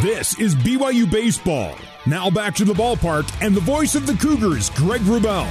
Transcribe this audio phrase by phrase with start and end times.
[0.00, 1.74] This is BYU Baseball.
[2.06, 5.42] Now back to the ballpark and the voice of the Cougars, Greg Wrubell.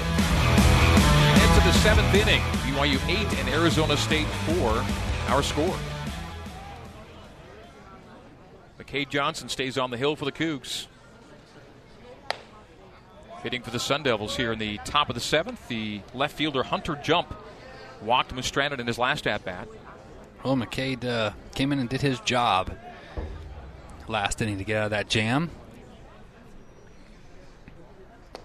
[1.34, 2.40] Into the seventh inning.
[2.64, 4.86] BYU 8 and Arizona State 4.
[5.28, 5.76] Our score.
[8.80, 10.88] McKay Johnson stays on the hill for the Cougs.
[13.44, 15.68] Hitting for the Sun Devils here in the top of the seventh.
[15.68, 17.36] The left fielder Hunter Jump
[18.02, 19.68] walked and stranded in his last at bat.
[20.46, 22.72] Well, McCade uh, came in and did his job
[24.10, 25.50] last inning to get out of that jam.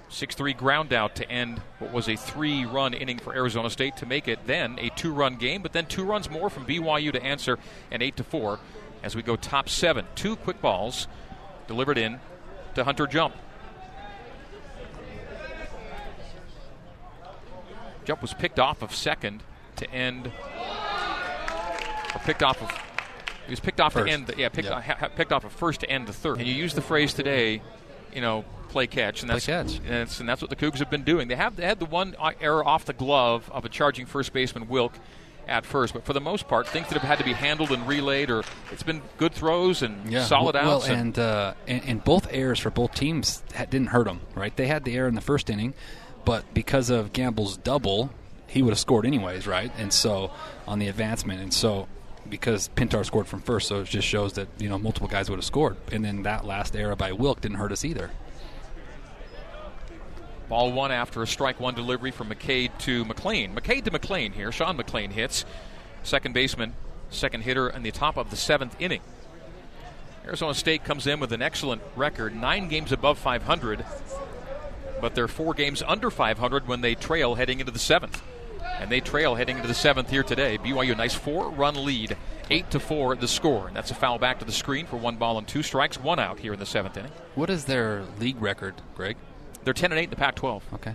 [0.09, 3.97] 6 3 ground out to end what was a three run inning for Arizona State
[3.97, 7.13] to make it then a two run game, but then two runs more from BYU
[7.13, 7.59] to answer
[7.91, 8.61] an 8 to 4
[9.03, 10.05] as we go top seven.
[10.15, 11.09] Two quick balls
[11.67, 12.21] delivered in
[12.75, 13.35] to Hunter Jump.
[18.05, 19.43] Jump was picked off of second
[19.77, 22.92] to end, or picked off of.
[23.47, 24.07] He was picked off First.
[24.07, 24.35] to end.
[24.37, 24.77] Yeah, picked, Yep.
[24.77, 26.39] off, ha- picked off of first to end the third.
[26.39, 27.63] And you use the phrase today,
[28.15, 29.77] you know, play catch, and Play that's catch.
[29.79, 31.29] and that's, and that's what the Cougs have been doing.
[31.29, 34.69] They have they had the one error off the glove of a charging first baseman
[34.69, 34.93] Wilk
[35.49, 37.87] at first, but for the most part, things that have had to be handled and
[37.89, 40.89] relayed, or it's been good throws and solid well, outs.
[40.89, 44.21] Well, and, uh, and and both errors for both teams didn't hurt them.
[44.35, 44.55] Right?
[44.57, 45.75] They had the error in the first inning,
[46.25, 48.11] but because of Gamble's double,
[48.47, 49.47] he would have scored anyways.
[49.49, 49.73] Right?
[49.77, 50.31] And so
[50.67, 51.89] on the advancement, and so
[52.29, 55.37] because Pintar scored from first, so it just shows that you know multiple guys would
[55.37, 55.77] have scored.
[55.91, 58.11] And then that last error by Wilk didn't hurt us either.
[60.49, 63.55] Ball one after a strike one delivery from McCade to McLean.
[63.55, 64.53] McCade to McLean here.
[64.53, 65.45] Sean McLean hits.
[66.03, 66.75] Second baseman,
[67.11, 69.01] second hitter in the top of the seventh inning.
[70.25, 73.85] Arizona State comes in with an excellent record, nine games above 500,
[75.01, 78.23] but they're four games under 500 when they trail heading into the seventh.
[78.79, 80.59] And they trail heading into the seventh here today.
[80.59, 82.17] BYU a nice four-run lead,
[82.51, 85.17] eight to four the score, and that's a foul back to the screen for one
[85.17, 87.13] ball and two strikes, one out here in the seventh inning.
[87.35, 89.17] What is their league record, Greg?
[89.65, 90.63] They're 10 and eight in the Pac-12.
[90.75, 90.95] Okay.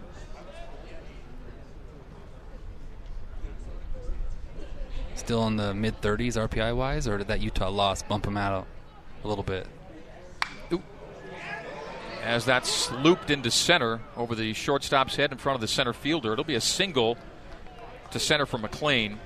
[5.15, 8.67] Still in the mid 30s RPI wise, or did that Utah loss bump them out
[9.23, 9.67] a little bit?
[12.27, 16.33] as that's looped into center over the shortstop's head in front of the center fielder.
[16.33, 17.17] It'll be a single
[18.11, 19.19] to center for McLean.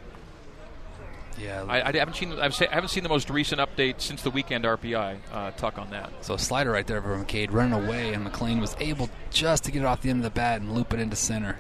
[1.40, 1.64] Yeah.
[1.68, 4.30] I, I haven't seen I've se- I haven't seen the most recent update since the
[4.30, 6.12] weekend RPI uh, tuck on that.
[6.22, 9.72] so a slider right there for McCade running away, and McLean was able just to
[9.72, 11.58] get it off the end of the bat and loop it into center.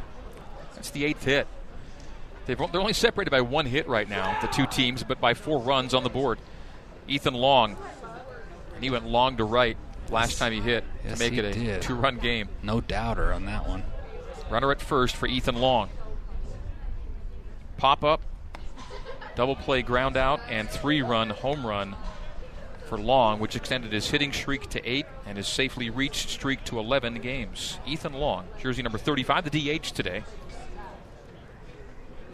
[0.75, 1.47] That's the eighth hit.
[2.45, 5.59] They've, they're only separated by one hit right now, the two teams, but by four
[5.59, 6.37] runs on the board.
[7.07, 7.77] Ethan Long,
[8.75, 9.77] and he went long to right
[10.09, 11.81] last time he hit Yes, to make it a did.
[11.81, 12.49] two-run game.
[12.61, 13.83] No doubter on that one.
[14.49, 15.89] Runner at first for Ethan Long.
[17.81, 18.21] Pop up,
[19.35, 21.95] double play ground out, and three run home run
[22.85, 26.77] for Long, which extended his hitting streak to eight and his safely reached streak to
[26.77, 27.79] 11 games.
[27.87, 30.23] Ethan Long, jersey number 35, the DH today.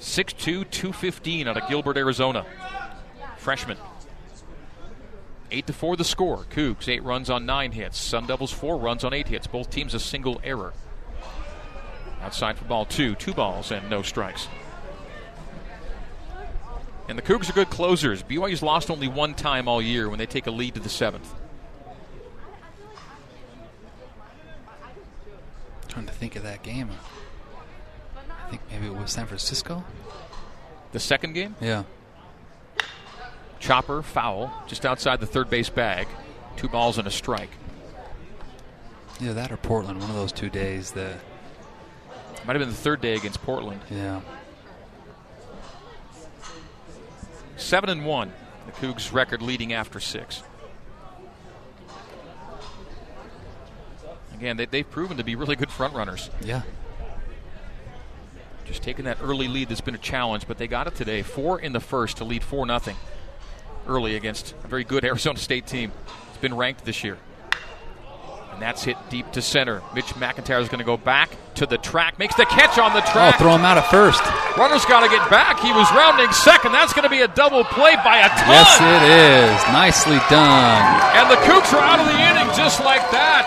[0.01, 2.45] 6'2, 215 out of Gilbert, Arizona.
[3.37, 3.77] Freshman.
[5.49, 6.43] 8 to 4 the score.
[6.49, 7.97] Cougs, 8 runs on 9 hits.
[7.97, 9.47] Sun Devils, 4 runs on 8 hits.
[9.47, 10.73] Both teams a single error.
[12.21, 14.49] Outside for ball two, two balls and no strikes.
[17.07, 18.22] And the Cougs are good closers.
[18.23, 21.34] BYU's lost only one time all year when they take a lead to the seventh.
[25.88, 26.90] trying to think of that game.
[28.45, 29.84] I think maybe it was San Francisco.
[30.91, 31.84] The second game, Yeah.
[33.59, 36.07] chopper, foul, just outside the third base bag.
[36.56, 37.50] Two balls and a strike.
[39.19, 40.00] Yeah, that or Portland.
[40.00, 41.16] One of those two days that.
[42.45, 43.81] Might have been the third day against Portland.
[43.89, 44.22] Yeah.
[47.57, 48.31] Seven and one.
[48.66, 50.44] The Cougs record leading after six.
[54.34, 56.29] Again, they, they've proven to be really good front runners.
[56.44, 56.62] Yeah.
[58.66, 61.23] Just taking that early lead that's been a challenge, but they got it today.
[61.23, 62.95] Four in the first to lead 4 nothing
[63.88, 65.91] early against a very good Arizona State team.
[66.29, 67.18] It's been ranked this year.
[68.57, 69.83] And that's hit deep to center.
[69.94, 71.30] Mitch McIntyre is going to go back
[71.62, 72.18] to the track.
[72.18, 73.38] Makes the catch on the Oh, track.
[73.38, 74.18] throw him out at first.
[74.57, 75.59] Runner's got to get back.
[75.62, 76.71] He was rounding second.
[76.74, 78.50] That's going to be a double play by a ton.
[78.50, 79.54] Yes, it is.
[79.69, 80.81] Nicely done.
[81.13, 83.45] And the Cougs are out of the inning just like that.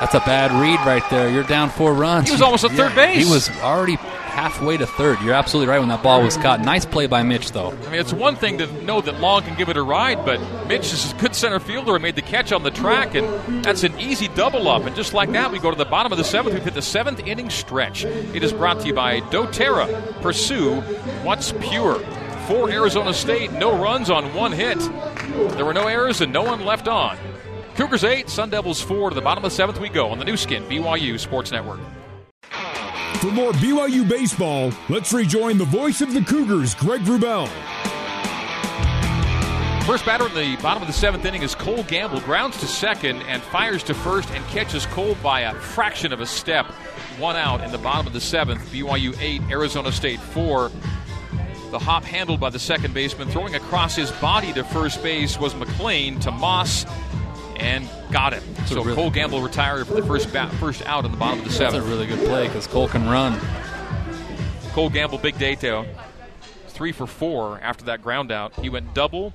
[0.00, 1.30] That's a bad read right there.
[1.30, 2.26] You're down four runs.
[2.26, 3.26] He was almost at third base.
[3.26, 5.20] He was already halfway to third.
[5.20, 6.60] You're absolutely right when that ball was caught.
[6.60, 7.72] Nice play by Mitch, though.
[7.72, 10.40] I mean, it's one thing to know that Long can give it a ride, but
[10.66, 13.82] Mitch is a good center fielder and made the catch on the track, and that's
[13.82, 14.84] an easy double up.
[14.84, 16.54] And just like that, we go to the bottom of the seventh.
[16.54, 18.04] We've hit the seventh inning stretch.
[18.04, 20.22] It is brought to you by doTERRA.
[20.22, 20.76] Pursue
[21.22, 21.98] what's pure.
[22.46, 24.78] For Arizona State, no runs on one hit.
[25.56, 27.16] There were no errors and no one left on.
[27.80, 30.24] Cougars 8, Sun Devils 4 to the bottom of the seventh we go on the
[30.26, 31.80] Nu Skin, BYU Sports Network.
[33.20, 37.48] For more BYU baseball, let's rejoin the voice of the Cougars, Greg Wrubell.
[39.86, 42.20] First batter in the bottom of the seventh inning is Cole Gamble.
[42.20, 46.26] Grounds to second and fires to first and catches Cole by a fraction of a
[46.26, 46.66] step.
[47.16, 48.60] One out in the bottom of the seventh.
[48.70, 50.70] BYU 8, Arizona State 4.
[51.70, 53.30] The hop handled by the second baseman.
[53.30, 56.84] Throwing across his body to first base was McLean to Moss
[57.60, 58.42] and got him.
[58.66, 61.44] so really Cole Gamble retired for the first bat, first out in the bottom of
[61.44, 61.84] the seventh.
[61.84, 63.38] That's a really good play because Cole can run.
[64.72, 65.86] Cole Gamble, big day, Teo.
[66.68, 68.54] Three for four after that ground out.
[68.54, 69.34] He went double,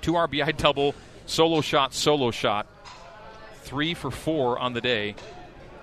[0.00, 0.94] two RBI double,
[1.26, 2.66] solo shot, solo shot.
[3.62, 5.14] Three for four on the day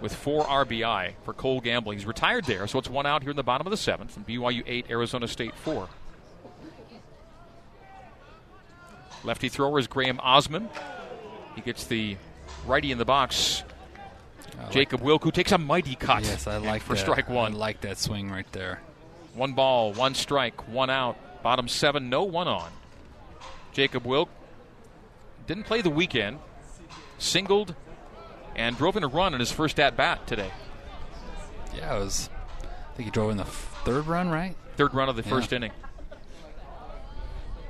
[0.01, 1.91] with four RBI for Cole Gamble.
[1.91, 4.25] He's retired there, so it's one out here in the bottom of the seventh, and
[4.25, 5.89] BYU 8, Arizona State 4.
[9.23, 10.69] Lefty thrower is Graham Osman.
[11.59, 12.15] He gets the
[12.65, 13.63] righty in the box.
[14.57, 16.23] Like Jacob Wilk, who takes a mighty cut.
[16.23, 17.01] Yes, I like for that.
[17.01, 17.53] strike one.
[17.53, 18.79] I like that swing right there.
[19.33, 21.17] One ball, one strike, one out.
[21.43, 22.71] Bottom seven, no one on.
[23.73, 24.29] Jacob Wilk
[25.47, 26.39] didn't play the weekend,
[27.17, 27.75] singled,
[28.55, 30.51] and drove in a run in his first at bat today.
[31.75, 32.29] Yeah, it was.
[32.63, 34.55] I think he drove in the third run, right?
[34.77, 35.29] Third run of the yeah.
[35.29, 35.71] first inning.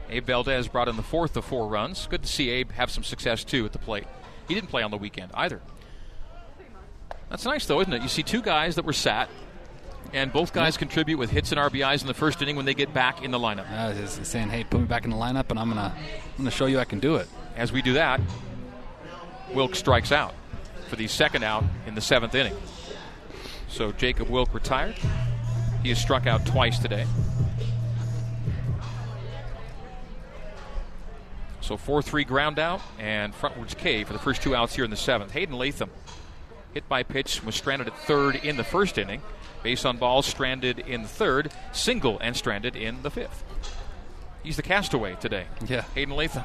[0.09, 2.07] Abe Valdez brought in the fourth of four runs.
[2.07, 4.05] Good to see Abe have some success too at the plate.
[4.47, 5.61] He didn't play on the weekend either.
[7.29, 8.01] That's nice though, isn't it?
[8.01, 9.29] You see two guys that were sat
[10.13, 12.93] and both guys contribute with hits and RBIs in the first inning when they get
[12.93, 13.65] back in the lineup.
[13.71, 16.51] Uh, he's saying, "Hey, put me back in the lineup, and I'm gonna, I'm gonna
[16.51, 18.19] show you I can do it." As we do that,
[19.53, 20.33] Wilk strikes out
[20.87, 22.55] for the second out in the seventh inning.
[23.67, 24.95] So Jacob Wilk retired.
[25.83, 27.05] He has struck out twice today.
[31.69, 34.89] So 4 3 ground out and frontwards K for the first two outs here in
[34.89, 35.33] the seventh.
[35.33, 35.91] Hayden Latham
[36.73, 39.21] hit by pitch was stranded at third in the first inning.
[39.61, 43.43] Base on ball, stranded in the third, single and stranded in the fifth.
[44.41, 45.45] He's the castaway today.
[45.67, 45.83] Yeah.
[45.93, 46.43] Hayden Latham.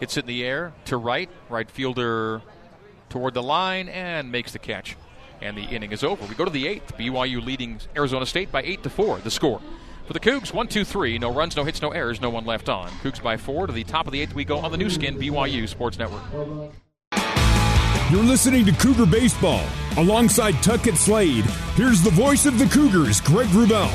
[0.00, 1.28] Hits it in the air to right.
[1.50, 2.40] Right fielder
[3.10, 4.96] toward the line and makes the catch.
[5.40, 6.24] And the inning is over.
[6.26, 6.96] We go to the eighth.
[6.96, 9.18] BYU leading Arizona State by eight to four.
[9.18, 9.60] The score.
[10.06, 11.18] For the Cougs, one, two, three.
[11.18, 12.88] No runs, no hits, no errors, no one left on.
[13.02, 13.66] Cougs by four.
[13.66, 16.22] To the top of the eighth, we go on the Nu Skin BYU Sports Network.
[18.10, 19.62] You're listening to Cougar Baseball.
[19.98, 21.44] Alongside Tuckett Slade,
[21.74, 23.90] here's the voice of the Cougars, Greg Wrubell.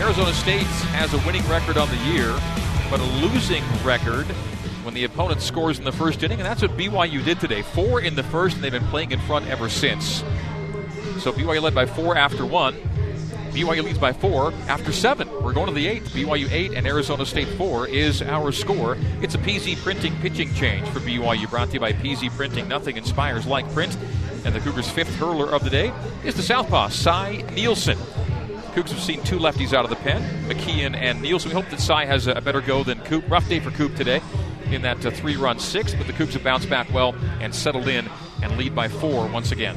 [0.00, 2.34] Arizona State has a winning record on the year,
[2.90, 4.26] but a losing record
[4.84, 7.62] when the opponent scores in the first inning, and that's what BYU did today.
[7.62, 10.24] Four in the first, and they've been playing in front ever since.
[11.18, 12.74] So BYU led by four after one.
[13.52, 15.28] BYU leads by four after seven.
[15.42, 16.10] We're going to the eighth.
[16.10, 18.96] BYU eight and Arizona State four is our score.
[19.20, 22.68] It's a PZ Printing pitching change for BYU, brought to you by PZ Printing.
[22.68, 23.96] Nothing inspires like print.
[24.44, 25.92] And the Cougars' fifth hurler of the day
[26.24, 27.98] is the Southpaw, Cy Nielsen.
[28.72, 31.50] Cougs have seen two lefties out of the pen, McKeon and Nielsen.
[31.50, 33.28] We hope that Cy has a better go than Coop.
[33.28, 34.22] Rough day for Coop today
[34.72, 37.88] in that uh, three run sixth, but the Cougs have bounced back well and settled
[37.88, 38.08] in
[38.42, 39.76] and lead by four once again.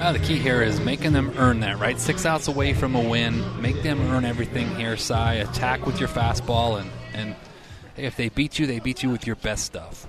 [0.00, 2.00] Uh, the key here is making them earn that, right?
[2.00, 3.60] Six outs away from a win.
[3.60, 5.34] Make them earn everything here, Cy.
[5.34, 7.36] Attack with your fastball, and, and
[7.96, 10.06] if they beat you, they beat you with your best stuff.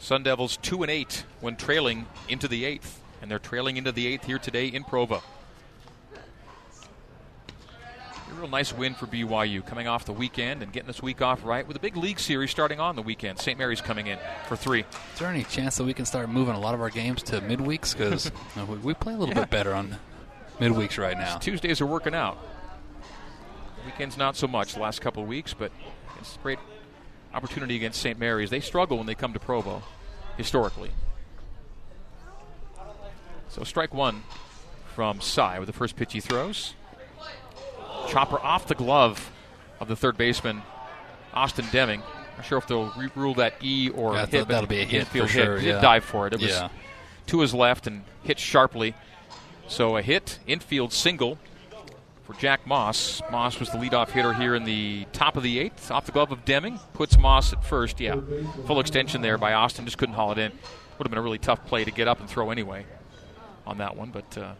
[0.00, 4.06] Sun Devils 2 and 8 when trailing into the eighth, and they're trailing into the
[4.06, 5.22] eighth here today in Provo.
[8.30, 11.44] A real nice win for BYU coming off the weekend and getting this week off
[11.44, 13.40] right with a big league series starting on the weekend.
[13.40, 13.58] St.
[13.58, 14.80] Mary's coming in for three.
[14.80, 17.40] Is there any chance that we can start moving a lot of our games to
[17.40, 17.96] midweeks?
[17.96, 18.30] Because
[18.84, 19.40] we play a little yeah.
[19.40, 19.96] bit better on
[20.60, 21.38] midweeks right now.
[21.38, 22.38] Tuesdays are working out.
[23.84, 25.72] Weekends not so much the last couple of weeks, but
[26.20, 26.58] it's a great
[27.34, 28.18] opportunity against St.
[28.18, 28.50] Mary's.
[28.50, 29.82] They struggle when they come to Provo,
[30.36, 30.90] historically.
[33.48, 34.22] So strike one
[34.94, 36.74] from Cy with the first pitch he throws.
[38.08, 39.30] Chopper off the glove
[39.78, 40.62] of the third baseman,
[41.32, 42.02] Austin Deming.
[42.36, 44.48] Not sure if they'll re- rule that E or yeah, hit.
[44.48, 45.56] That'll be a hit infield for sure.
[45.58, 45.66] hit.
[45.66, 45.72] Yeah.
[45.74, 46.32] Did dive for it.
[46.32, 46.68] It was yeah.
[47.26, 48.94] to his left and hit sharply.
[49.68, 51.38] So a hit, infield single
[52.24, 53.22] for Jack Moss.
[53.30, 56.32] Moss was the leadoff hitter here in the top of the eighth, off the glove
[56.32, 56.78] of Deming.
[56.94, 58.00] Puts Moss at first.
[58.00, 58.16] Yeah,
[58.66, 59.84] full extension there by Austin.
[59.84, 60.52] Just couldn't haul it in.
[60.98, 62.84] Would have been a really tough play to get up and throw anyway
[63.66, 64.52] on that one, but uh,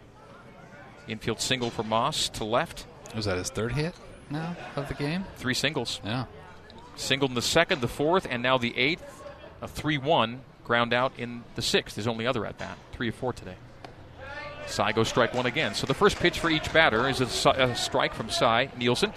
[1.09, 2.87] infield single for Moss to left.
[3.14, 3.94] Was that his third hit
[4.30, 5.24] now of the game?
[5.36, 6.00] Three singles.
[6.04, 6.26] Yeah.
[6.96, 9.22] Singled in the second, the fourth, and now the eighth.
[9.62, 11.96] A 3 1 ground out in the sixth.
[11.96, 12.78] His only other at bat.
[12.92, 13.56] Three or four today.
[14.66, 15.74] Cy goes strike one again.
[15.74, 19.12] So the first pitch for each batter is a, a strike from Cy Nielsen.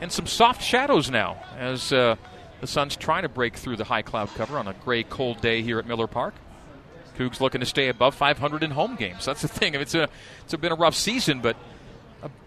[0.00, 2.16] And some soft shadows now as uh,
[2.60, 5.62] the sun's trying to break through the high cloud cover on a gray, cold day
[5.62, 6.34] here at Miller Park.
[7.16, 9.24] Cougs looking to stay above 500 in home games.
[9.24, 9.74] That's the thing.
[9.74, 10.08] It's a
[10.44, 11.56] it's been a rough season, but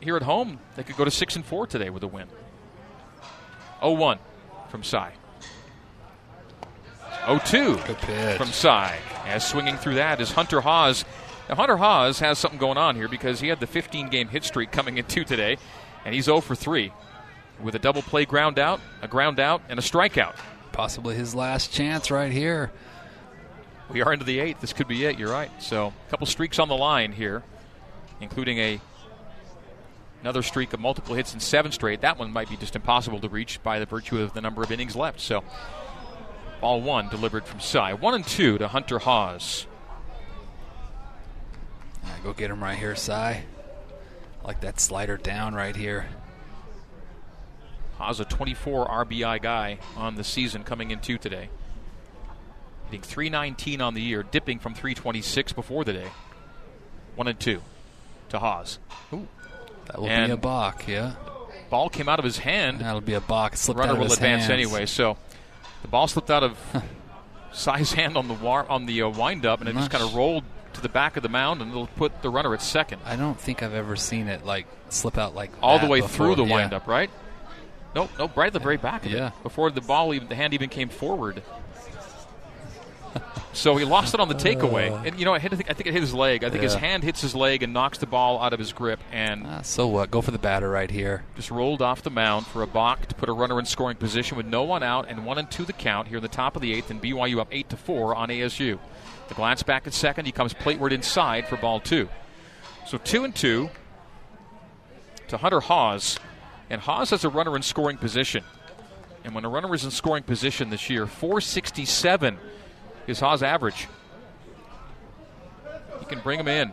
[0.01, 2.27] here at home they could go to six and four today with a win.
[3.81, 4.19] 0-1
[4.69, 5.13] from Cy.
[7.25, 8.97] 0-2 from Cy.
[9.25, 11.05] As swinging through that is Hunter Haws.
[11.49, 14.43] Now Hunter Haws has something going on here because he had the 15 game hit
[14.43, 15.57] streak coming in into today,
[16.05, 16.91] and he's 0 for 3
[17.61, 20.35] with a double play ground out, a ground out, and a strikeout.
[20.71, 22.71] Possibly his last chance right here.
[23.89, 24.61] We are into the eighth.
[24.61, 25.17] This could be it.
[25.19, 25.51] You're right.
[25.61, 27.43] So a couple streaks on the line here,
[28.19, 28.81] including a
[30.25, 32.01] another streak of multiple hits in seven straight.
[32.01, 34.71] That one might be just impossible to reach by the virtue of the number of
[34.71, 35.21] innings left.
[35.21, 35.43] So
[36.61, 37.93] ball one delivered from Cy.
[37.93, 39.67] One and two to Hunter Haws.
[42.03, 43.43] Right, go get him right here, Cy.
[44.43, 46.07] like that slider down right here.
[47.99, 51.49] Haws a 24 RBI guy on the season coming into today.
[52.85, 56.07] Hitting 319 on the year, dipping from 326 before the day.
[57.15, 57.61] One and two
[58.29, 58.79] to Haws.
[59.13, 59.27] Ooh,
[59.87, 61.13] that will and be a balk, yeah.
[61.69, 62.79] Ball came out of his hand.
[62.79, 63.55] That'll be a balk.
[63.55, 64.49] Slipped Runner will advance hands.
[64.51, 64.85] anyway.
[64.85, 65.17] So
[65.81, 66.57] the ball slipped out of
[67.53, 70.43] Cy's hand on the war- on the uh, windup, and it just kind of rolled
[70.73, 73.01] to the back of the mound, and it'll put the runner at second.
[73.05, 76.27] I don't think I've ever seen it like slip out like all the way before.
[76.27, 76.55] through the yeah.
[76.55, 77.09] windup, right?
[77.95, 79.27] Nope, nope, right at the very back of yeah.
[79.27, 79.33] it.
[79.43, 81.41] Before the ball, even the hand even came forward.
[83.53, 85.87] So he lost it on the takeaway, uh, and you know, I, hit, I think
[85.87, 86.43] it hit his leg.
[86.43, 86.69] I think yeah.
[86.69, 89.61] his hand hits his leg and knocks the ball out of his grip, and ah,
[89.61, 90.11] so what?
[90.11, 91.23] Go for the batter right here.
[91.37, 94.35] Just rolled off the mound for a balk to put a runner in scoring position
[94.35, 96.61] with no one out and one and two the count here in the top of
[96.61, 98.77] the eighth, and BYU up eight to four on ASU.
[99.29, 102.09] The glance back at second, he comes plateward inside for ball two.
[102.85, 103.69] So two and two
[105.29, 106.19] to Hunter Haws,
[106.69, 108.43] And Haws has a runner in scoring position.
[109.23, 112.37] And when a runner is in scoring position this year, 467
[113.07, 113.87] is Haws' average.
[115.99, 116.71] You can bring him in.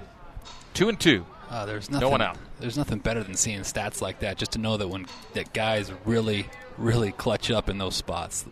[0.75, 1.27] Two and two.
[1.51, 2.39] Uh, there's nothing, no one out.
[2.61, 4.39] There's nothing better than seeing stats like that.
[4.39, 6.49] Just to know that when that guys really,
[6.79, 8.47] really clutch up in those spots.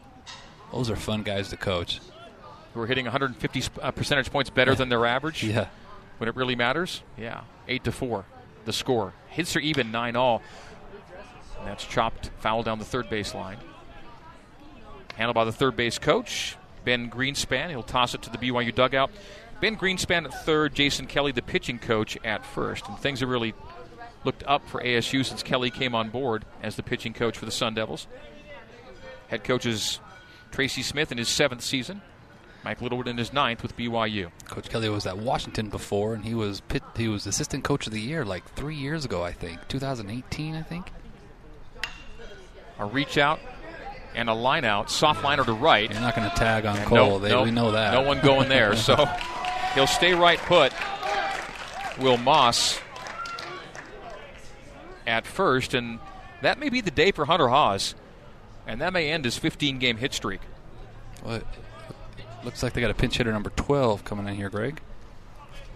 [0.73, 2.01] Those are fun guys to coach.
[2.75, 4.77] Who are hitting 150 uh, percentage points better yeah.
[4.77, 5.43] than their average.
[5.43, 5.69] Yeah.
[6.19, 7.03] When it really matters.
[7.17, 7.43] Yeah.
[7.67, 8.27] Eight to four.
[8.67, 9.15] The score.
[9.29, 10.43] Hits are even nine all.
[11.59, 13.59] And that's chopped foul down the third base line.
[15.15, 17.71] Handled by the third base coach, Ben Greenspan.
[17.71, 19.11] He'll toss it to the BYU dugout.
[19.61, 22.89] Ben Greenspan at third, Jason Kelly, the pitching coach, at first.
[22.89, 23.55] And things have really
[24.25, 27.51] looked up for ASU since Kelly came on board as the pitching coach for the
[27.51, 28.07] Sun Devils.
[29.29, 30.01] Head coach is
[30.51, 32.03] Tracy Smith in his seventh season.
[32.65, 34.31] Mike Littlewood in his ninth with BYU.
[34.47, 37.93] Coach Kelly was at Washington before, and he was pit, he was assistant coach of
[37.93, 40.91] the year like three years ago, I think, 2018, I think
[42.79, 43.41] a reach out
[44.15, 45.91] and a line out, soft liner to right.
[45.91, 46.97] You're not going to tag on and Cole.
[46.97, 47.95] No, they, no, we know that.
[47.95, 48.77] No one going there.
[48.77, 49.09] so
[49.75, 50.73] he'll stay right put.
[51.99, 52.81] Will Moss
[55.07, 55.99] at first, and
[56.43, 57.95] that may be the day for Hunter Haws,
[58.67, 60.41] and that may end his 15 game hit streak.
[61.23, 61.45] What?
[62.45, 64.81] Looks like they got a pinch hitter number 12 coming in here, Greg.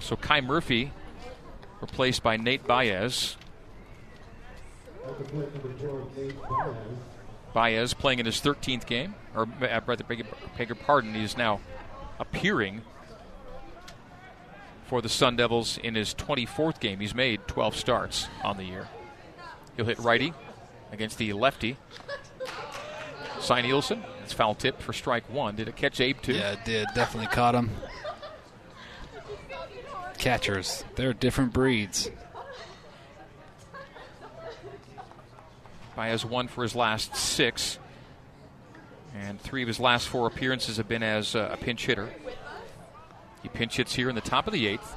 [0.01, 0.93] So Kai Murphy
[1.81, 3.37] replaced by Nate Baez.
[7.55, 10.27] Baez playing in his 13th game, or uh, rather, beg,
[10.59, 11.61] your pardon, he's now
[12.19, 12.83] appearing
[14.87, 17.01] for the Sun Devils in his 24th game.
[17.01, 18.89] He's made 12 starts on the year.
[19.77, 20.35] He'll hit righty
[20.93, 21.77] against the lefty.
[23.41, 25.55] Cy Nielsen, it's foul tip for strike one.
[25.55, 26.35] Did it catch Abe too?
[26.35, 26.89] Yeah, it did.
[26.95, 27.71] Definitely caught him.
[30.19, 32.11] Catchers, they're different breeds.
[35.97, 37.79] Baez one for his last six.
[39.15, 42.11] And three of his last four appearances have been as uh, a pinch hitter.
[43.43, 44.97] He pinch hits here in the top of the eighth.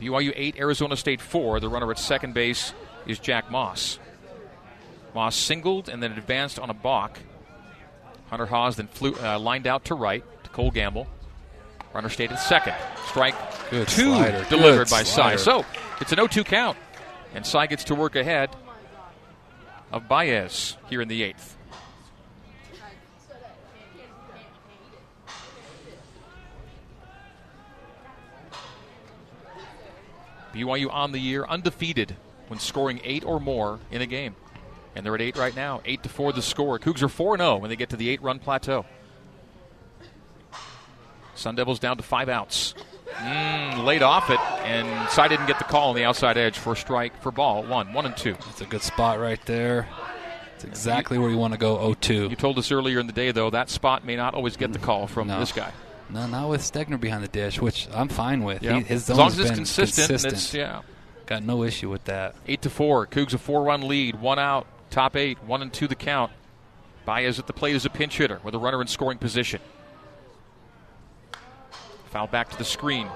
[0.00, 1.60] BYU 8, Arizona State 4.
[1.60, 2.72] The runner at second base
[3.06, 3.98] is Jack Moss.
[5.14, 7.18] Moss singled and then advanced on a balk.
[8.28, 11.06] Hunter Haws then flew, uh, lined out to right to Cole Gamble.
[11.92, 12.74] Runner stayed at second.
[13.08, 13.34] Strike
[13.70, 14.44] Good two slider.
[14.48, 15.38] delivered Good by slider.
[15.38, 15.44] Cy.
[15.44, 15.66] So
[16.00, 16.78] it's an 0 2 count.
[17.34, 18.50] And Cy gets to work ahead
[19.92, 21.56] of Baez here in the eighth.
[30.54, 32.16] BYU on the year undefeated
[32.48, 34.34] when scoring eight or more in a game.
[34.94, 35.80] And they're at eight right now.
[35.86, 36.78] Eight to four the score.
[36.78, 38.84] Cougs are 4 0 when they get to the eight run plateau.
[41.34, 42.74] Sun Devils down to five outs.
[43.16, 46.74] Mm, laid off it, and Cy didn't get the call on the outside edge for
[46.76, 48.36] strike for ball one, one and two.
[48.50, 49.86] It's a good spot right there.
[50.54, 52.28] It's exactly where you want to go 0 2.
[52.28, 54.78] You told us earlier in the day, though, that spot may not always get the
[54.78, 55.40] call from No.
[55.40, 55.72] this guy.
[56.10, 58.62] No, not with Stegner behind the dish, which I'm fine with.
[58.62, 58.76] Yeah.
[58.76, 60.34] He, his as long as it's consistent, consistent.
[60.34, 60.82] it's yeah.
[61.26, 62.34] Got no issue with that.
[62.46, 63.06] Eight to four.
[63.06, 64.20] Cougs a four-run lead.
[64.20, 64.66] One out.
[64.90, 65.42] Top eight.
[65.44, 66.30] One and two the count.
[67.06, 69.60] Baez at the plate is a pinch hitter with a runner in scoring position.
[72.12, 73.08] Foul back to the screen.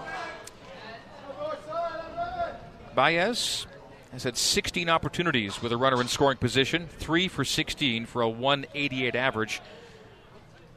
[2.94, 3.66] Baez
[4.10, 8.28] has had 16 opportunities with a runner in scoring position, three for 16 for a
[8.28, 9.60] 188 average,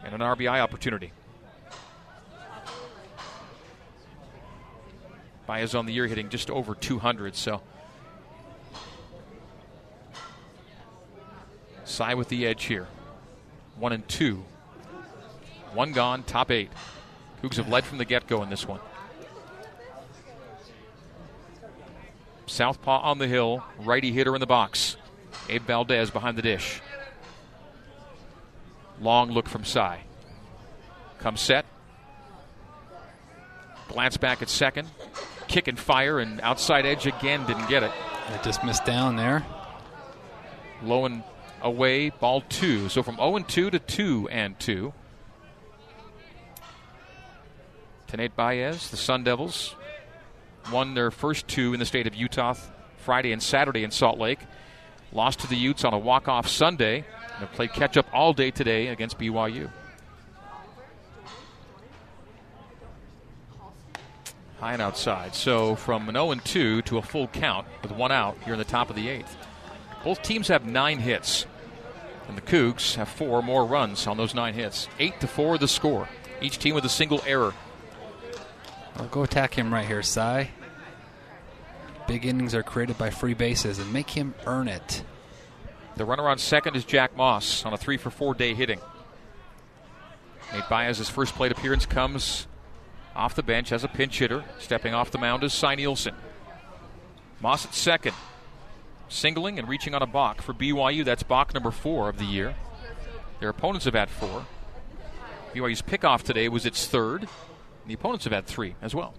[0.04, 1.14] and an RBI opportunity.
[5.48, 7.62] Baez on the year hitting just over 200, so.
[11.86, 12.88] Cy with the edge here.
[13.78, 14.44] One and two.
[15.74, 16.70] One gone, top eight.
[17.42, 18.80] Cougs have led from the get go in this one.
[22.48, 24.98] Southpaw on the hill, righty hitter in the box.
[25.48, 26.82] Abe Valdez behind the dish.
[29.00, 30.02] Long look from Cy.
[31.20, 31.66] Comes set.
[33.88, 34.88] Glance back at second.
[35.48, 37.92] Kick and fire, and outside edge again didn't get it.
[38.34, 39.46] It just missed down there.
[40.84, 41.24] Low and
[41.62, 42.90] away, ball two.
[42.90, 44.94] So from 0 and 2 to 2 and 2.
[48.10, 49.76] Tanate Baez, the Sun Devils,
[50.72, 52.56] won their first two in the state of Utah
[52.98, 54.40] Friday and Saturday in Salt Lake.
[55.12, 57.06] Lost to the Utes on a walk-off Sunday.
[57.40, 59.72] They played catch-up all day today against BYU.
[64.60, 65.36] High and outside.
[65.36, 68.60] So from an 0 and 2 to a full count with one out here in
[68.60, 69.36] the top of the eighth.
[70.04, 71.46] Both teams have nine hits,
[72.28, 74.88] and the Cougs have four more runs on those nine hits.
[75.00, 76.10] Eight to four, the score.
[76.42, 77.54] Each team with a single error.
[79.00, 80.50] Well, go attack him right here, Cy.
[82.06, 85.04] Big innings are created by free bases, and make him earn it.
[85.96, 88.80] The runner on second is Jack Moss on a three for four day hitting.
[90.52, 92.48] Nate Baez's first plate appearance comes
[93.16, 94.44] off the bench as a pinch hitter.
[94.58, 96.16] Stepping off the mound is Cy Nielsen.
[97.40, 98.16] Moss at second.
[99.08, 101.06] Singling and reaching on a balk for BYU.
[101.06, 102.56] That's balk number four of the year.
[103.40, 104.46] Their opponents have had four.
[105.54, 107.30] BYU's pickoff today was its third.
[107.90, 109.16] The opponents have had three as well.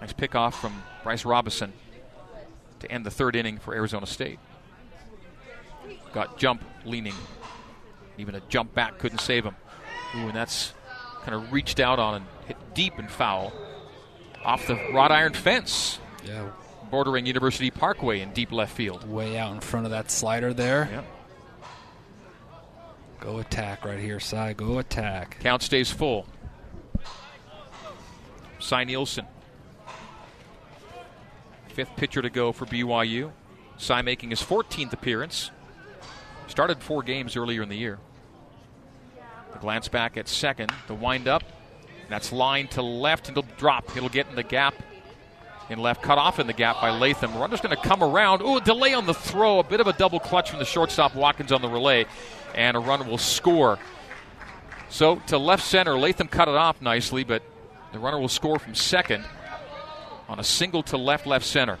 [0.00, 1.72] Nice pickoff from Bryce Robinson
[2.78, 4.38] to end the third inning for Arizona State.
[6.12, 7.14] Got jump leaning.
[8.16, 9.56] Even a jump back couldn't save him.
[10.14, 10.72] Ooh, and that's
[11.22, 13.52] kind of reached out on and hit deep and foul
[14.44, 16.50] off the wrought iron fence Yeah,
[16.92, 19.08] bordering University Parkway in deep left field.
[19.10, 20.88] way out in front of that slider there.
[20.92, 21.04] Yep.
[23.18, 24.52] Go attack right here, Cy.
[24.52, 25.38] Go attack.
[25.40, 26.24] Count stays full.
[28.64, 29.26] Cy Nielsen.
[31.68, 33.30] Fifth pitcher to go for BYU.
[33.76, 35.50] Cy making his 14th appearance.
[36.46, 37.98] Started four games earlier in the year.
[39.52, 40.72] The glance back at second.
[40.86, 41.42] The wind up.
[42.08, 43.28] That's line to left.
[43.28, 43.94] It'll drop.
[43.98, 44.74] It'll get in the gap.
[45.68, 47.36] In left, cut off in the gap by Latham.
[47.36, 48.40] Runner's going to come around.
[48.40, 49.58] Ooh, a delay on the throw.
[49.58, 52.06] A bit of a double clutch from the shortstop Watkins on the relay.
[52.54, 53.78] And a run will score.
[54.88, 57.42] So to left center, Latham cut it off nicely, but
[57.94, 59.24] the runner will score from second
[60.28, 61.78] on a single to left, left center.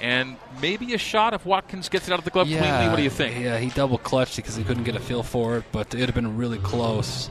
[0.00, 2.88] And maybe a shot if Watkins gets it out of the glove cleanly.
[2.88, 3.38] What do you think?
[3.38, 6.14] Yeah, he double clutched because he couldn't get a feel for it, but it'd have
[6.16, 7.30] been really close.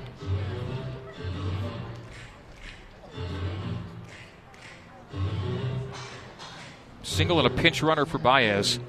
[7.03, 8.79] Single and a pinch runner for Baez.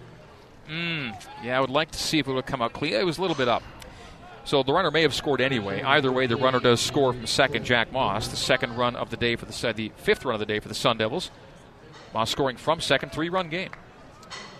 [0.70, 2.92] Mm, yeah, I would like to see if it would come out clean.
[2.92, 3.64] It was a little bit up.
[4.44, 5.82] So the runner may have scored anyway.
[5.82, 9.16] Either way, the runner does score from second, Jack Moss, the second run of the
[9.16, 11.30] day for the the fifth run of the day for the Sun Devils.
[12.12, 13.70] Moss scoring from second, three-run game.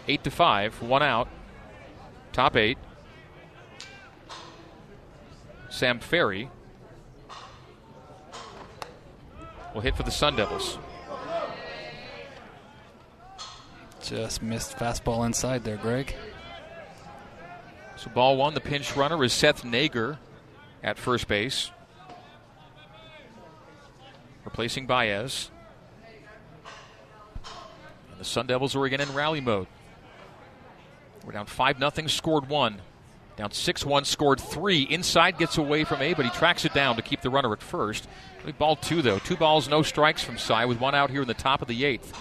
[0.08, 1.28] Eight to five, one out.
[2.32, 2.78] Top eight.
[5.68, 6.48] Sam Ferry
[9.74, 10.78] will hit for the Sun Devils.
[14.02, 16.14] Just missed fastball inside there, Greg.
[18.02, 20.18] So ball one, the pinch runner is Seth Nager
[20.82, 21.70] at first base,
[24.44, 25.52] replacing Baez.
[28.10, 29.68] And the Sun Devils are again in rally mode.
[31.24, 32.82] We're down five nothing, scored one.
[33.36, 34.82] Down six one, scored three.
[34.82, 37.62] Inside gets away from A, but he tracks it down to keep the runner at
[37.62, 38.08] first.
[38.58, 41.34] Ball two though, two balls, no strikes from Cy with one out here in the
[41.34, 42.12] top of the eighth.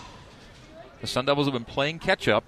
[1.00, 2.44] The Sun Devils have been playing catch up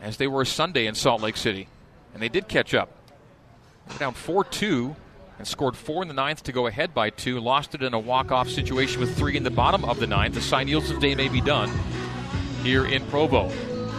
[0.00, 1.68] as they were Sunday in Salt Lake City
[2.12, 2.90] and they did catch up.
[3.98, 4.96] Down 4 2
[5.40, 7.40] and scored four in the ninth to go ahead by two.
[7.40, 10.34] Lost it in a walk-off situation with three in the bottom of the ninth.
[10.34, 11.70] The Cy Nielsen's day may be done
[12.62, 13.48] here in Provo.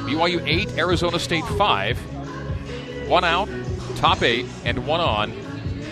[0.06, 1.97] BYU eight, Arizona State five.
[3.08, 3.50] One out,
[3.95, 5.32] top eight, and one on.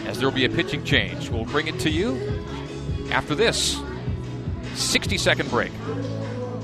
[0.05, 2.15] As there will be a pitching change, we'll bring it to you
[3.11, 3.75] after this
[4.73, 5.71] 60-second break.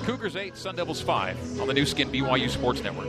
[0.04, 3.08] Cougars eight, Sun Devils five on the Nu Skin BYU Sports Network.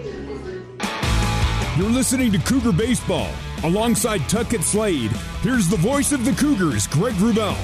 [1.77, 3.31] You're listening to Cougar Baseball.
[3.63, 5.11] Alongside Tuckett Slade,
[5.43, 7.55] here's the voice of the Cougars, Greg Wrubell.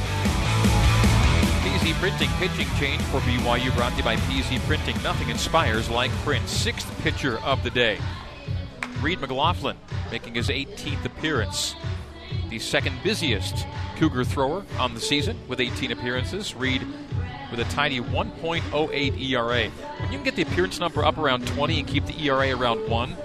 [1.63, 5.03] PZ Printing pitching change for BYU brought to you by PZ Printing.
[5.03, 6.47] Nothing inspires like print.
[6.47, 7.99] Sixth pitcher of the day.
[9.01, 9.79] Reed McLaughlin
[10.11, 11.75] making his 18th appearance.
[12.51, 16.55] The second busiest Cougar thrower on the season with 18 appearances.
[16.55, 16.87] Reed
[17.51, 19.71] with a tiny 1.08 ERA.
[19.71, 22.87] When you can get the appearance number up around 20 and keep the ERA around
[22.91, 23.17] 1,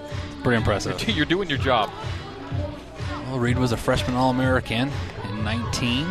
[0.42, 1.08] Pretty impressive.
[1.16, 1.90] you're doing your job.
[3.26, 4.90] Well, Reed was a freshman All American
[5.28, 6.06] in 19.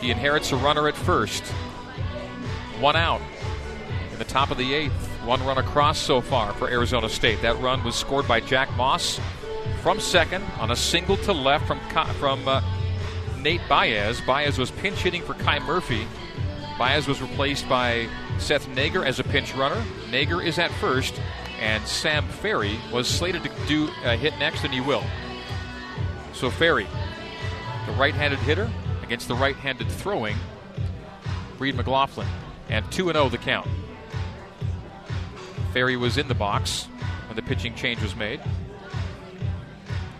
[0.00, 1.44] He inherits a runner at first.
[2.80, 3.20] One out
[4.12, 4.92] in the top of the eighth.
[5.24, 7.42] One run across so far for Arizona State.
[7.42, 9.20] That run was scored by Jack Moss
[9.82, 11.80] from second on a single to left from
[12.18, 12.60] from uh,
[13.40, 14.20] Nate Baez.
[14.22, 16.06] Baez was pinch hitting for Kai Murphy.
[16.78, 19.82] Baez was replaced by Seth Nager as a pinch runner.
[20.10, 21.20] Nager is at first,
[21.60, 25.04] and Sam Ferry was slated to do a hit next, and he will.
[26.32, 26.86] So Ferry,
[27.86, 28.70] the right-handed hitter
[29.02, 30.36] against the right-handed throwing
[31.58, 32.28] Reed McLaughlin,
[32.68, 33.68] and 2 0 the count.
[35.72, 36.84] Ferry was in the box
[37.28, 38.40] when the pitching change was made.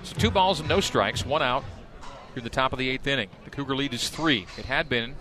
[0.03, 1.65] So two balls and no strikes, one out
[2.33, 3.29] through the top of the eighth inning.
[3.45, 4.47] The Cougar lead is three.
[4.59, 5.17] It had been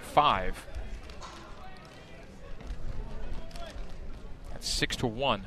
[0.00, 0.66] five.
[4.64, 5.46] Six to one.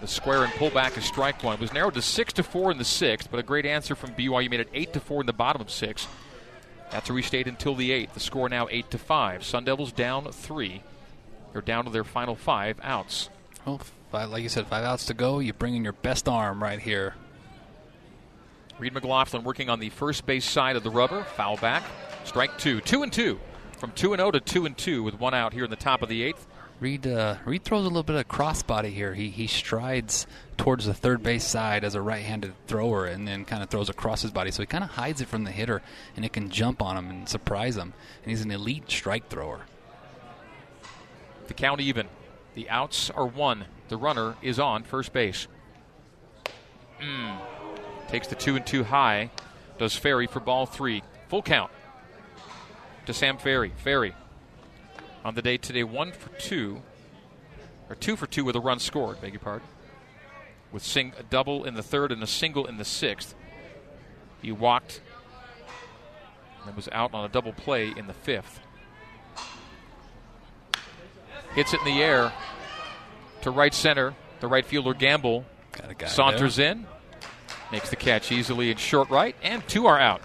[0.00, 1.54] The square and pullback is strike one.
[1.54, 4.10] It was narrowed to six to four in the sixth, but a great answer from
[4.14, 6.08] BYU made it eight to four in the bottom of six.
[6.90, 8.14] That's where we restate until the eighth.
[8.14, 9.44] The score now eight to five.
[9.44, 10.82] Sun Devils down three.
[11.52, 13.30] They're down to their final five outs.
[13.64, 15.38] Well, five, like you said, five outs to go.
[15.38, 17.14] You bring in your best arm right here.
[18.78, 21.22] Reed McLaughlin working on the first base side of the rubber.
[21.36, 21.84] Foul back.
[22.24, 22.80] Strike two.
[22.80, 23.38] Two and two.
[23.78, 26.02] From two and zero to two and two with one out here in the top
[26.02, 26.46] of the eighth.
[26.82, 29.14] Reed uh, Reed throws a little bit of crossbody here.
[29.14, 33.62] He he strides towards the third base side as a right-handed thrower, and then kind
[33.62, 34.50] of throws across his body.
[34.50, 35.80] So he kind of hides it from the hitter,
[36.16, 37.94] and it can jump on him and surprise him.
[38.24, 39.60] And he's an elite strike thrower.
[41.46, 42.08] The count even.
[42.56, 43.66] The outs are one.
[43.88, 45.46] The runner is on first base.
[47.00, 47.38] Mm.
[48.08, 49.30] Takes the two and two high.
[49.78, 51.04] Does Ferry for ball three.
[51.28, 51.70] Full count
[53.06, 53.70] to Sam Ferry.
[53.76, 54.16] Ferry
[55.24, 56.82] on the day today, one for two,
[57.88, 59.20] or two for two with a run scored.
[59.20, 59.66] Beg your pardon.
[60.72, 63.34] With sing a double in the third and a single in the sixth.
[64.40, 65.00] He walked
[66.66, 68.60] and was out on a double play in the fifth.
[71.54, 72.32] Hits it in the air
[73.42, 74.14] to right center.
[74.40, 75.44] The right fielder Gamble
[76.06, 76.72] saunters there.
[76.72, 76.86] in,
[77.70, 80.20] makes the catch easily in short right, and two are out.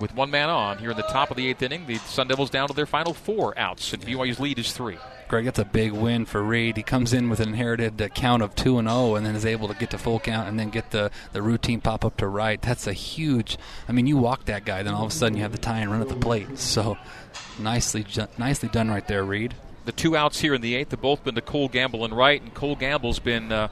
[0.00, 2.50] With one man on here in the top of the eighth inning, the Sun Devils
[2.50, 4.96] down to their final four outs, and BYU's lead is three.
[5.26, 6.76] Greg, that's a big win for Reed.
[6.76, 9.44] He comes in with an inherited uh, count of two and zero, and then is
[9.44, 12.28] able to get to full count, and then get the, the routine pop up to
[12.28, 12.62] right.
[12.62, 13.58] That's a huge.
[13.88, 15.80] I mean, you walk that guy, then all of a sudden you have the tie
[15.80, 16.58] and run at the plate.
[16.58, 16.96] So
[17.58, 18.06] nicely,
[18.38, 19.54] nicely done right there, Reed.
[19.84, 22.40] The two outs here in the eighth have both been to Cole Gamble and right,
[22.40, 23.68] and Cole Gamble's been uh,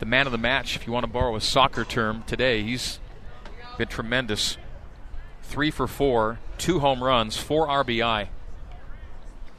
[0.00, 2.62] the man of the match, if you want to borrow a soccer term today.
[2.62, 2.98] He's
[3.78, 4.58] been tremendous.
[5.46, 8.28] Three for four, two home runs, four RBI.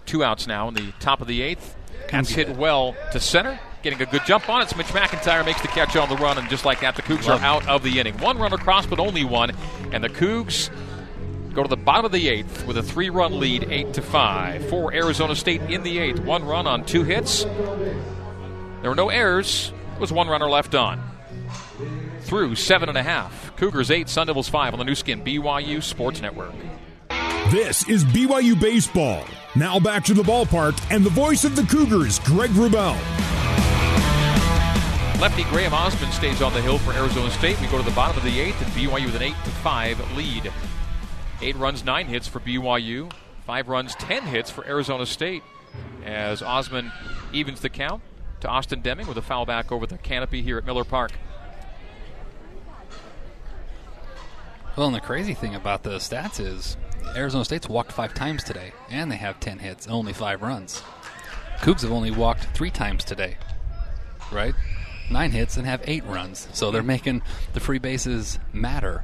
[0.06, 1.76] Two outs now in the top of the eighth.
[2.12, 3.60] That's hit well to center.
[3.84, 4.76] Getting a good jump on it.
[4.76, 7.40] Mitch McIntyre makes the catch on the run, and just like that, the Cougs are
[7.40, 8.18] out of the inning.
[8.20, 9.52] One run across, but only one.
[9.92, 10.70] And the Cougs
[11.54, 14.68] go to the bottom of the eighth with a three-run lead, eight to five.
[14.70, 17.44] For Arizona State in the eighth, one run on two hits.
[17.44, 19.72] There were no errors.
[19.92, 21.02] There was one runner left on.
[22.28, 23.56] Through seven and a half.
[23.56, 26.52] Cougars eight, Sun Devils five on the Nu Skin BYU Sports Network.
[27.52, 29.24] This is BYU Baseball.
[29.56, 32.98] Now back to the ballpark and the voice of the Cougars, Greg Wrubell.
[35.22, 37.62] Lefty Graham Osman stays on the hill for Arizona State.
[37.62, 39.98] We go to the bottom of the eighth, and BYU with an eight to five
[40.18, 40.52] lead.
[41.42, 43.10] Eight runs, nine hits for BYU.
[43.46, 45.44] Five runs, ten hits for Arizona State.
[46.04, 46.92] As Osman
[47.32, 48.02] evens the count
[48.42, 51.14] to Austin Deming with a foul back over the canopy here at Miller Park.
[54.78, 56.78] Well, and the crazy thing about the stats is
[57.16, 60.84] Arizona State's walked five times today, and they have 10 hits and only five runs.
[61.58, 63.38] Cougs have only walked three times today,
[64.32, 64.54] right?
[65.10, 66.48] nine hits and have eight runs.
[66.54, 66.88] So they're mm-hmm.
[66.88, 67.22] making
[67.54, 69.04] the free bases matter.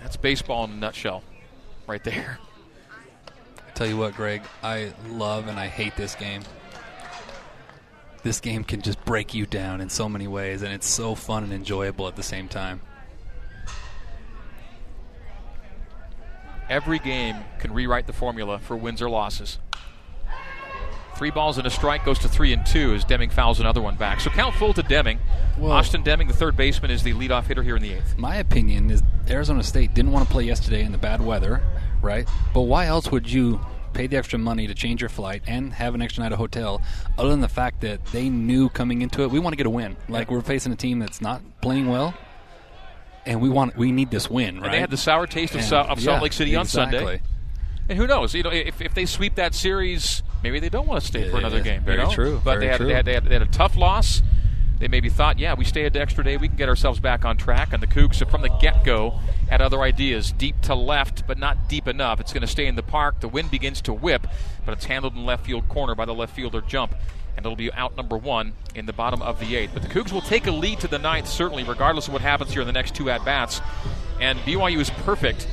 [0.00, 1.22] That's baseball in a nutshell,
[1.86, 2.38] right there.
[3.66, 6.42] I tell you what, Greg, I love and I hate this game.
[8.22, 11.42] This game can just break you down in so many ways, and it's so fun
[11.42, 12.82] and enjoyable at the same time.
[16.68, 19.58] Every game can rewrite the formula for wins or losses.
[21.16, 23.96] Three balls and a strike goes to three and two as Deming fouls another one
[23.96, 24.20] back.
[24.20, 25.18] So count full to Deming.
[25.58, 28.16] Well- Austin Deming, the third baseman, is the leadoff hitter here in the eighth.
[28.16, 31.62] My opinion is Arizona State didn't want to play yesterday in the bad weather,
[32.00, 32.26] right?
[32.54, 33.60] But why else would you
[33.92, 36.80] pay the extra money to change your flight and have an extra night of hotel
[37.18, 39.70] other than the fact that they knew coming into it we want to get a
[39.70, 39.96] win.
[40.08, 42.14] Like we're facing a team that's not playing well
[43.26, 44.64] and we want we need this win, right?
[44.66, 46.66] And they had the sour taste of, And- Sa- of Salt yeah, Lake City on
[46.66, 47.20] Sunday.
[47.88, 48.34] And who knows?
[48.34, 51.32] You know, if, if they sweep that series, maybe they don't want to stay for
[51.32, 51.82] Yeah, another game.
[51.82, 52.10] very you know?
[52.12, 52.86] true, But very they, had, true.
[52.86, 54.22] They, had, they, had, they had a tough loss.
[54.80, 57.36] They maybe thought, yeah, we stay an extra day, we can get ourselves back on
[57.36, 57.74] track.
[57.74, 60.32] And the Cougs, from the get go, had other ideas.
[60.32, 62.18] Deep to left, but not deep enough.
[62.18, 63.20] It's going to stay in the park.
[63.20, 64.26] The wind begins to whip,
[64.64, 66.94] but it's handled in left field corner by the left fielder jump.
[67.36, 69.72] And it'll be out number one in the bottom of the eighth.
[69.74, 72.50] But the Cougs will take a lead to the ninth, certainly, regardless of what happens
[72.50, 73.60] here in the next two at bats.
[74.18, 75.46] And BYU is perfect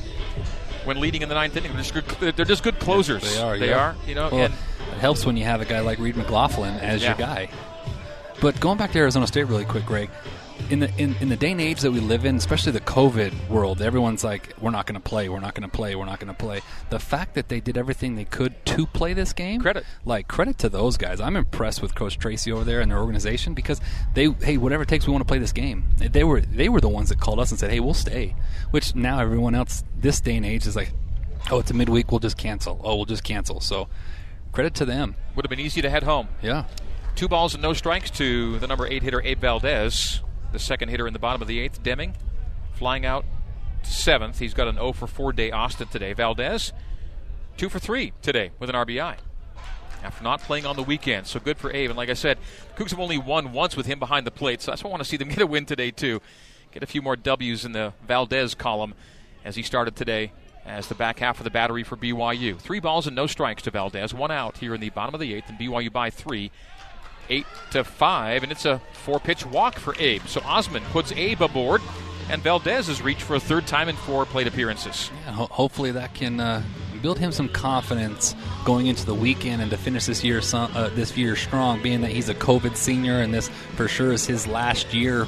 [0.85, 1.73] when leading in the ninth inning.
[1.73, 3.23] They're just good, they're just good closers.
[3.23, 3.57] They are.
[3.59, 3.77] They yeah.
[3.77, 3.95] are.
[4.07, 7.03] You know, Well, and it helps when you have a guy like Reed McLaughlin as
[7.03, 7.09] Yeah.
[7.09, 7.49] your guy.
[8.41, 10.09] But going back to Arizona State really quick, Greg.
[10.71, 13.47] In the in, in the day and age that we live in, especially the COVID
[13.47, 15.29] world, everyone's like, "We're not going to play.
[15.29, 15.95] We're not going to play.
[15.95, 19.13] We're not going to play." The fact that they did everything they could to play
[19.13, 19.85] this game, Credit.
[20.03, 21.21] like credit to those guys.
[21.21, 23.79] I'm impressed with Coach Tracy over there and their organization because
[24.15, 25.85] they, hey, whatever it takes, we want to play this game.
[25.97, 28.35] They were they were the ones that called us and said, "Hey, we'll stay."
[28.71, 30.91] Which now everyone else this day and age is like,
[31.51, 32.11] "Oh, it's a midweek.
[32.11, 32.81] We'll just cancel.
[32.83, 33.89] Oh, we'll just cancel." So,
[34.53, 35.15] credit to them.
[35.35, 36.29] would have been easy to head home.
[36.41, 36.65] Yeah.
[37.17, 40.21] Two balls and no strikes to the number eight hitter, Abe Valdez.
[40.51, 42.15] The second hitter in the bottom of the eighth, Deming,
[42.75, 43.25] flying out
[43.81, 44.37] to seventh.
[44.37, 46.13] He's got an 0 for 4 day Austin today.
[46.13, 46.73] Valdez,
[47.57, 49.15] 2 for 3 today with an RBI.
[50.03, 51.25] After not playing on the weekend.
[51.25, 51.89] So good for Abe.
[51.89, 52.37] And like I said,
[52.75, 54.61] Cougs have only won once with him behind the plate.
[54.61, 56.21] So that's why I want to see them get a win today, too.
[56.71, 58.93] Get a few more W's in the Valdez column
[59.43, 60.33] as he started today
[60.67, 62.59] as the back half of the battery for BYU.
[62.59, 64.13] Three balls and no strikes to Valdez.
[64.13, 66.51] One out here in the bottom of the eighth, and BYU by three
[67.29, 70.21] eight to five, and it's a four-pitch walk for Abe.
[70.27, 71.81] So Osman puts Abe aboard,
[72.29, 75.11] and Valdez has reached for a third time in four plate appearances.
[75.25, 76.63] Yeah, ho- hopefully that can uh,
[77.01, 78.35] build him some confidence
[78.65, 81.81] going into the weekend and to finish this year some, uh, this year strong.
[81.81, 85.27] Being that he's a COVID senior and this for sure is his last year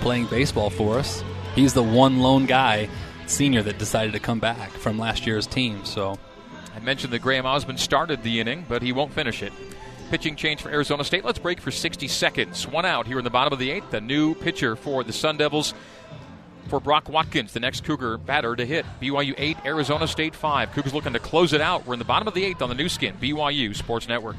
[0.00, 1.22] playing baseball for us.
[1.54, 2.88] He's the one lone guy
[3.26, 5.84] senior that decided to come back from last year's team.
[5.84, 6.18] So
[6.74, 9.52] I mentioned that Graham Osman started the inning, but he won't finish it.
[10.10, 11.24] Pitching change for Arizona State.
[11.24, 12.66] Let's break for 60 seconds.
[12.66, 13.90] One out here in the bottom of the eighth.
[13.90, 15.74] The new pitcher for the Sun Devils
[16.68, 18.86] for Brock Watkins, the next Cougar batter to hit.
[19.00, 20.72] BYU 8, Arizona State 5.
[20.72, 21.86] Cougars looking to close it out.
[21.86, 24.36] We're in the bottom of the eighth on the Nu Skin, BYU Sports Network.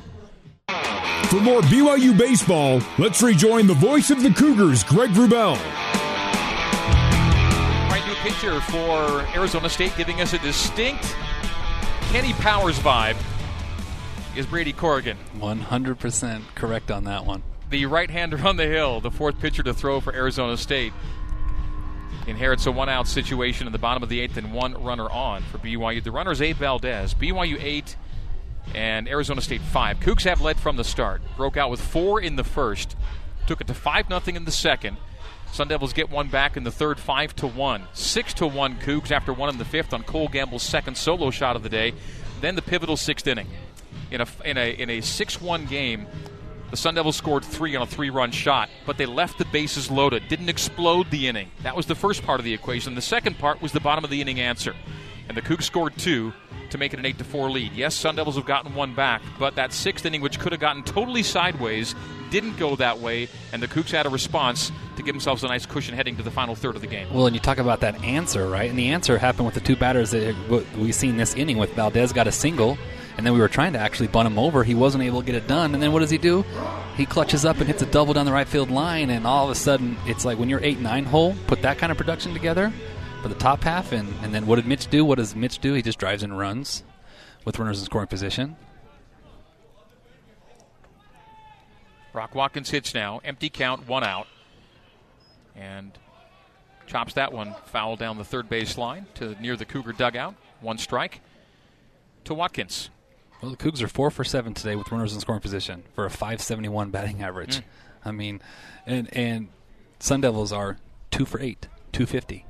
[1.29, 5.55] For more BYU baseball, let's rejoin the voice of the Cougars, Greg Wrubell.
[7.89, 11.15] Right, new pitcher for Arizona State, giving us a distinct
[12.11, 13.17] Kenny Powers vibe,
[14.39, 15.17] is Brady Corrigan.
[15.35, 17.43] 100% correct on that one.
[17.69, 20.93] The right hander on the hill, the fourth pitcher to throw for Arizona State.
[22.25, 25.41] Inherits a one out situation in the bottom of the eighth and one runner on
[25.43, 26.01] for BYU.
[26.01, 27.13] The runner's 8 Valdez.
[27.13, 27.97] BYU 8
[28.73, 29.99] and Arizona State 5.
[29.99, 31.21] Cougs have led from the start.
[31.35, 32.95] Broke out with four in the first.
[33.45, 34.95] Took it to 5 nothing in the second.
[35.51, 37.87] Sun Devils get one back in the third, 5 to 1.
[37.91, 41.57] 6 to 1 Cougs after one in the fifth on Cole Gamble's second solo shot
[41.57, 41.93] of the day.
[42.41, 43.47] Then the pivotal sixth inning.
[44.11, 46.07] In a, in a, in a 6 1 game,
[46.71, 49.89] the Sun Devils scored three on a three run shot, but they left the bases
[49.89, 51.49] loaded, didn't explode the inning.
[51.63, 52.95] That was the first part of the equation.
[52.95, 54.75] The second part was the bottom of the inning answer.
[55.27, 56.33] And the Cougs scored two
[56.71, 57.73] to make it an 8 to 4 lead.
[57.73, 60.83] Yes, Sun Devils have gotten one back, but that sixth inning, which could have gotten
[60.83, 61.95] totally sideways,
[62.29, 65.65] didn't go that way, and the Cougs had a response to give themselves a nice
[65.65, 67.11] cushion heading to the final third of the game.
[67.11, 68.69] Well, and you talk about that answer, right?
[68.69, 70.35] And the answer happened with the two batters that
[70.77, 72.77] we've seen this inning with Valdez got a single,
[73.19, 74.63] and then we were trying to actually bunt him over.
[74.63, 76.45] He wasn't able to get it done, and then what does he do?
[76.95, 79.51] He clutches up and hits a double down the right field line, and all of
[79.51, 82.71] a sudden, it's like when you're eight nine hole, put that kind of production together
[83.21, 85.03] for the top half, and and then what did Mitch do?
[85.03, 85.73] What does Mitch do?
[85.73, 86.81] He just drives and runs
[87.43, 88.55] with runners in scoring position.
[92.13, 93.19] Brock Watkins hits now.
[93.25, 94.27] Empty count, one out.
[95.57, 95.91] And
[96.87, 100.35] chops that one foul down the third base line to near the Cougar dugout.
[100.61, 101.19] One strike
[102.23, 102.89] to Watkins.
[103.41, 106.09] Well, the Cougs are four for seven today with runners in scoring position for a
[106.09, 107.57] 571 batting average.
[107.57, 107.63] Mm.
[108.05, 108.41] I mean,
[108.85, 109.47] and and
[109.99, 110.77] Sun Devils are
[111.11, 112.45] two for eight, 250,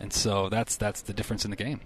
[0.00, 1.80] and so that's that's the difference in the game.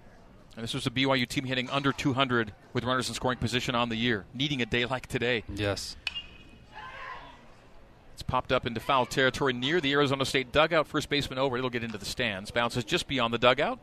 [0.57, 3.91] And this was a BYU team hitting under 200 with runners in scoring position on
[3.91, 5.45] the year, needing a day like today.
[5.55, 5.95] Yes.
[8.15, 10.89] It's popped up into foul territory near the Arizona State dugout.
[10.89, 11.57] First baseman over.
[11.57, 12.51] It'll get into the stands.
[12.51, 13.79] Bounces just beyond the dugout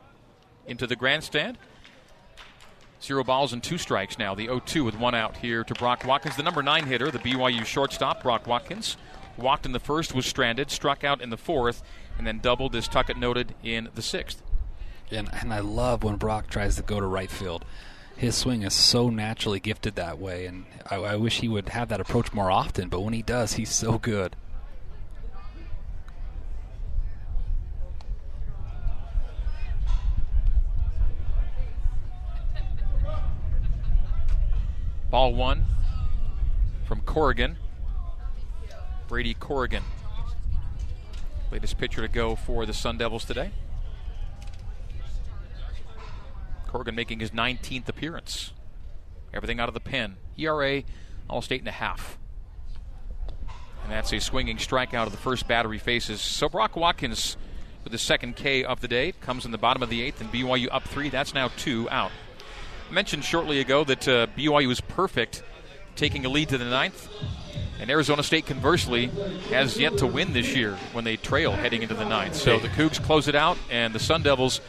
[0.67, 1.57] into the grandstand.
[3.01, 4.35] Zero balls and two strikes now.
[4.35, 7.19] The 0 2 with one out here to Brock Watkins, the number nine hitter, the
[7.19, 8.97] BYU shortstop, Brock Watkins.
[9.37, 11.83] Walked in the first, was stranded, struck out in the fourth,
[12.17, 14.41] and then doubled, as Tuckett noted, in the sixth.
[15.11, 17.65] And, and I love when Brock tries to go to right field
[18.17, 21.89] his swing is so naturally gifted that way, and I, I, wish he would have
[21.89, 22.89] that approach more often.
[22.89, 24.35] But when he does, he's so good.
[35.15, 35.65] Ball one
[36.83, 37.55] from Corrigan.
[39.07, 39.81] Brady Corrigan.
[41.53, 43.51] Latest pitcher to go for the Sun Devils today.
[46.67, 48.51] Corrigan making his 19th appearance.
[49.33, 50.17] Everything out of the pen.
[50.37, 50.83] ERA
[51.29, 52.17] almost eight and a half.
[53.83, 56.19] And that's a swinging strikeout of the first battery faces.
[56.19, 57.37] So Brock Watkins
[57.85, 60.29] with the second K of the day comes in the bottom of the eighth, and
[60.29, 61.07] BYU up three.
[61.07, 62.11] That's now two out.
[62.91, 65.43] Mentioned shortly ago that uh, BYU was perfect
[65.95, 67.09] taking a lead to the ninth.
[67.79, 69.07] And Arizona State, conversely,
[69.49, 72.35] has yet to win this year when they trail heading into the ninth.
[72.35, 74.61] So the Cougs close it out, and the Sun Devils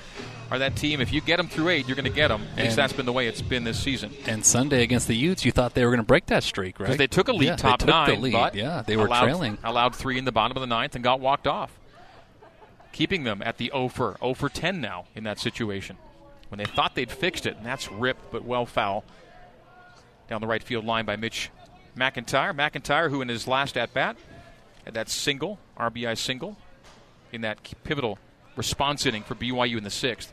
[0.51, 1.01] are that team.
[1.01, 2.43] If you get them through eight, you're going to get them.
[2.57, 4.13] At least that's been the way it's been this season.
[4.27, 6.87] And Sunday against the Utes, you thought they were going to break that streak, right?
[6.87, 8.55] Because they took a lead yeah, top they took nine, the lead.
[8.55, 9.59] yeah, they were allowed, trailing.
[9.63, 11.79] Allowed three in the bottom of the ninth and got walked off,
[12.93, 15.97] keeping them at the 0 for 0 for 10 now in that situation.
[16.49, 19.05] When they thought they'd fixed it, and that's ripped but well foul
[20.29, 21.51] down the right field line by Mitch
[21.97, 22.55] McIntyre.
[22.55, 24.17] McIntyre, who in his last at bat
[24.85, 26.57] had that single RBI single
[27.33, 28.19] in that pivotal
[28.55, 30.33] response inning for BYU in the sixth.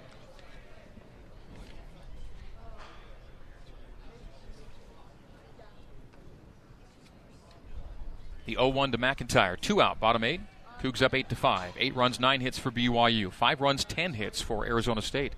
[8.45, 9.59] The 0-1 to McIntyre.
[9.59, 10.41] Two out, bottom eight.
[10.81, 11.73] Cougs up eight to five.
[11.77, 13.31] Eight runs, nine hits for BYU.
[13.31, 15.33] Five runs, ten hits for Arizona State.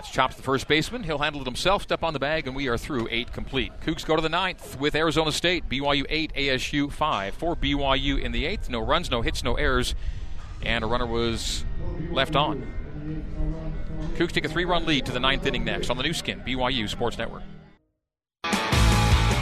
[0.00, 1.02] That's chops the first baseman.
[1.02, 1.82] He'll handle it himself.
[1.82, 3.70] Step on the bag, and we are through eight complete.
[3.84, 5.68] Cougs go to the ninth with Arizona State.
[5.68, 7.34] BYU eight, ASU five.
[7.34, 8.70] For BYU in the eighth.
[8.70, 9.94] No runs, no hits, no errors,
[10.62, 11.66] and a runner was
[12.10, 12.66] left on.
[14.14, 16.88] Cougs take a three-run lead to the ninth inning next on the Nu Skin BYU
[16.88, 17.42] Sports Network.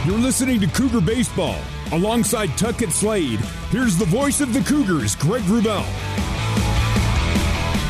[0.05, 1.55] You're listening to Cougar Baseball.
[1.93, 6.18] Alongside Tuckett Slade, here's the voice of the Cougars, Greg Wrubell.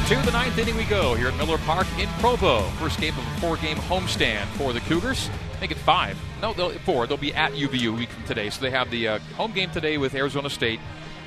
[0.10, 2.62] To the ninth inning we go here at Miller Park in Provo.
[2.80, 5.30] First game of a four-game homestand for the Cougars.
[5.62, 6.18] Make it five.
[6.42, 7.06] No, they'll, four.
[7.06, 8.50] They'll be at UVU week from today.
[8.50, 10.80] So they have the uh, home game today with Arizona State.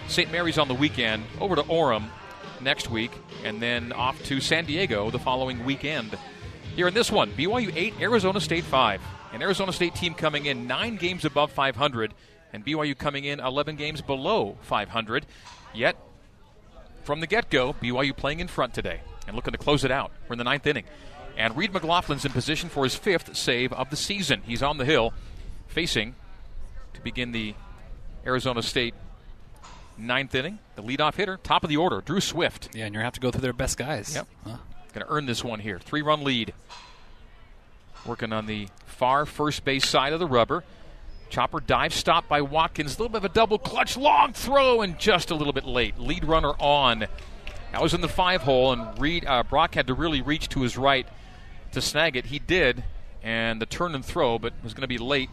[0.08, 0.32] St.
[0.32, 1.22] Mary's on the weekend.
[1.40, 2.08] Over to Orem
[2.60, 3.12] next week.
[3.44, 6.18] And then off to San Diego the following weekend.
[6.74, 9.00] Here in this one, BYU 8, Arizona State 5.
[9.32, 12.14] An Arizona State team coming in nine games above 500,
[12.52, 15.24] and BYU coming in 11 games below 500.
[15.72, 15.96] Yet,
[17.02, 20.12] from the get go, BYU playing in front today and looking to close it out.
[20.28, 20.84] We're in the ninth inning.
[21.36, 24.42] And Reed McLaughlin's in position for his fifth save of the season.
[24.44, 25.14] He's on the hill,
[25.68, 26.14] facing
[26.94, 27.54] to begin the
[28.26, 28.94] Arizona State
[29.96, 30.58] ninth inning.
[30.76, 32.68] The leadoff hitter, top of the order, Drew Swift.
[32.74, 34.14] Yeah, and you're going to have to go through their best guys.
[34.14, 34.28] Yep.
[34.44, 34.56] Huh.
[34.92, 35.78] Going to earn this one here.
[35.78, 36.52] Three run lead.
[38.04, 40.64] Working on the far first base side of the rubber.
[41.32, 42.96] Chopper dive stop by Watkins.
[42.96, 45.98] A little bit of a double clutch, long throw, and just a little bit late.
[45.98, 47.06] Lead runner on.
[47.72, 50.60] That was in the five hole, and Reed uh, Brock had to really reach to
[50.60, 51.08] his right
[51.72, 52.26] to snag it.
[52.26, 52.84] He did,
[53.22, 55.30] and the turn and throw, but was going to be late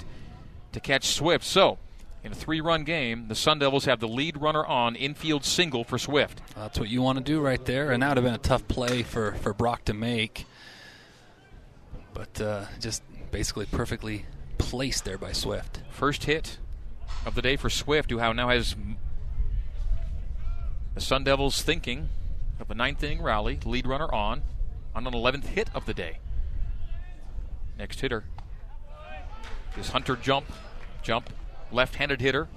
[0.72, 1.44] to catch Swift.
[1.44, 1.80] So,
[2.24, 5.98] in a three-run game, the Sun Devils have the lead runner on infield single for
[5.98, 6.42] Swift.
[6.56, 8.70] That's what you want to do right there, and that would have been a tough
[8.70, 10.46] play for for Brock to make
[12.12, 14.26] but uh, just basically perfectly
[14.60, 15.82] placed there by Swift.
[15.90, 16.60] First hit
[17.26, 18.76] of the day for Swift, who now has
[20.94, 22.10] the Sun Devils thinking
[22.60, 24.44] of a ninth inning rally, lead runner on,
[24.94, 26.20] on an 11th hit of the day.
[27.78, 28.26] Next hitter
[29.78, 30.46] is Hunter Jump.
[31.02, 31.30] Jump,
[31.72, 32.48] left handed hitter.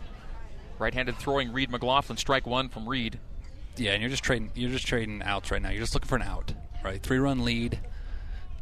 [0.79, 3.21] Right handed throwing Reed McLaughlin, strike one from Reed.
[3.77, 5.71] Yeah, and you're just trading you're just trading outs right now.
[5.71, 6.53] You're just looking for an out.
[6.85, 7.01] Right?
[7.01, 7.79] Three run lead.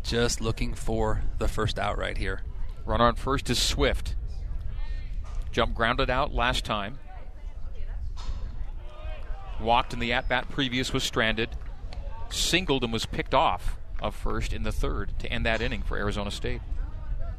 [0.03, 2.43] Just looking for the first out right here.
[2.85, 4.15] Runner on first is Swift.
[5.53, 6.99] Jump grounded out last time.
[9.61, 11.51] Walked in the at bat previous was stranded.
[12.31, 15.97] Singled and was picked off of first in the third to end that inning for
[15.97, 16.63] Arizona State.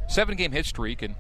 [0.08, 1.16] Seven game hit streak, and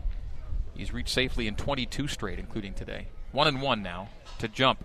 [0.75, 3.07] he's reached safely in 22 straight, including today.
[3.31, 4.09] One and one now
[4.39, 4.83] to jump.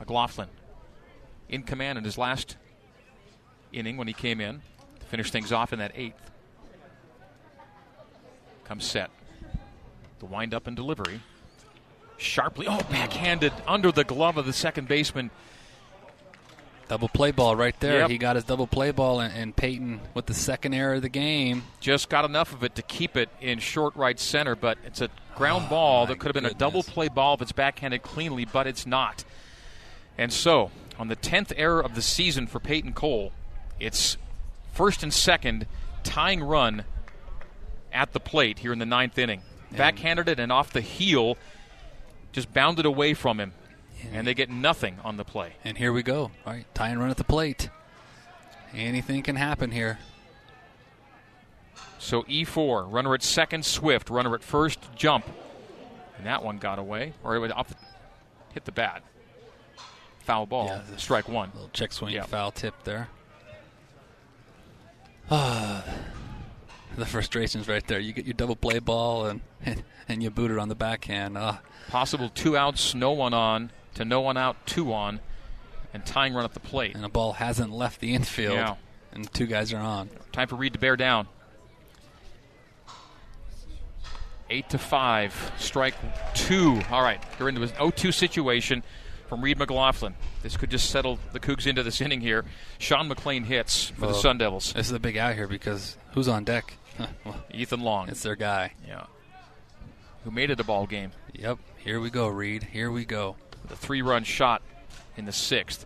[0.00, 0.48] McLaughlin
[1.48, 2.56] in command in his last
[3.72, 4.62] inning when he came in
[4.98, 6.31] to finish things off in that eighth.
[8.64, 9.10] Comes set.
[10.18, 11.20] The wind up and delivery.
[12.16, 15.30] Sharply, oh, backhanded under the glove of the second baseman.
[16.88, 18.00] Double play ball right there.
[18.00, 18.10] Yep.
[18.10, 21.08] He got his double play ball, and, and Peyton with the second error of the
[21.08, 21.64] game.
[21.80, 25.08] Just got enough of it to keep it in short right center, but it's a
[25.34, 28.44] ground Oh, ball that could have been a double play ball if it's backhanded cleanly,
[28.44, 29.24] but it's not.
[30.18, 33.32] And so, on the 10th error of the season for Peyton Cole,
[33.80, 34.18] it's
[34.72, 35.66] first and second
[36.04, 36.84] tying run
[37.92, 39.42] at the plate here in the ninth inning.
[39.70, 41.36] Backhanded it and off the heel,
[42.32, 43.52] just bounded away from him.
[44.12, 45.54] And they get nothing on the play.
[45.64, 46.30] And here we go.
[46.44, 47.70] All right, tie and run at the plate.
[48.74, 49.98] Anything can happen here.
[51.98, 55.24] So E4, runner at second, Swift, runner at first, jump.
[56.18, 57.76] And that one got away, or it would off the,
[58.54, 59.02] hit the bat.
[60.20, 61.50] Foul ball, Yeah, strike one.
[61.54, 62.24] Little check swing Yeah.
[62.24, 63.08] foul tip there.
[65.30, 65.84] Ah,
[66.96, 67.98] the frustrations right there.
[68.00, 71.36] You get your double play ball and and, and you boot it on the backhand.
[71.38, 75.20] Ah, Possible two outs, no one on, to no one out, two on,
[75.92, 76.94] and tying run at the plate.
[76.94, 78.74] and the ball hasn't left the infield, Yeah.
[79.12, 80.08] and two guys are on.
[80.32, 81.28] Time for Reed to bear down.
[84.50, 85.94] Eight to five, strike
[86.34, 86.80] two.
[86.90, 88.82] All right, they're into an 0-2 situation
[89.28, 90.14] from Reed McLaughlin.
[90.42, 92.44] This could just settle the Cougs into this inning here.
[92.78, 94.74] Sean McLain hits for the Sun Devils.
[94.74, 96.76] This is a big out here because who's on deck?
[97.24, 98.08] well, Ethan Long.
[98.08, 98.72] it's their guy.
[98.86, 99.04] Yeah.
[100.24, 101.58] Who made it a ball game Yep.
[101.78, 102.62] Here we go, Reed.
[102.72, 103.36] Here we go.
[103.62, 104.62] with a three-run shot
[105.16, 105.84] in the sixth.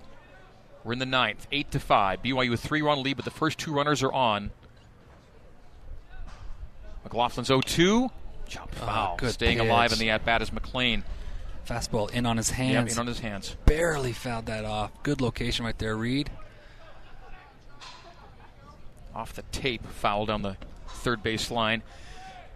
[0.84, 2.22] We're in the ninth, eight to five.
[2.22, 4.50] BYU with three-run lead, but the first two runners are on.
[7.06, 8.10] McLaughlin's 0-2.
[8.46, 9.16] Jump ah, foul.
[9.16, 9.66] good Staying pitch.
[9.68, 11.02] alive in the at-bat is McLain.
[11.66, 12.92] Fastball in on his Yep, hands.
[12.92, 13.56] in on his hands.
[13.64, 14.92] Barely fouled that off.
[15.02, 16.30] Good location right there, Reed.
[19.14, 20.56] Off the tape, foul down the
[20.88, 21.82] third base line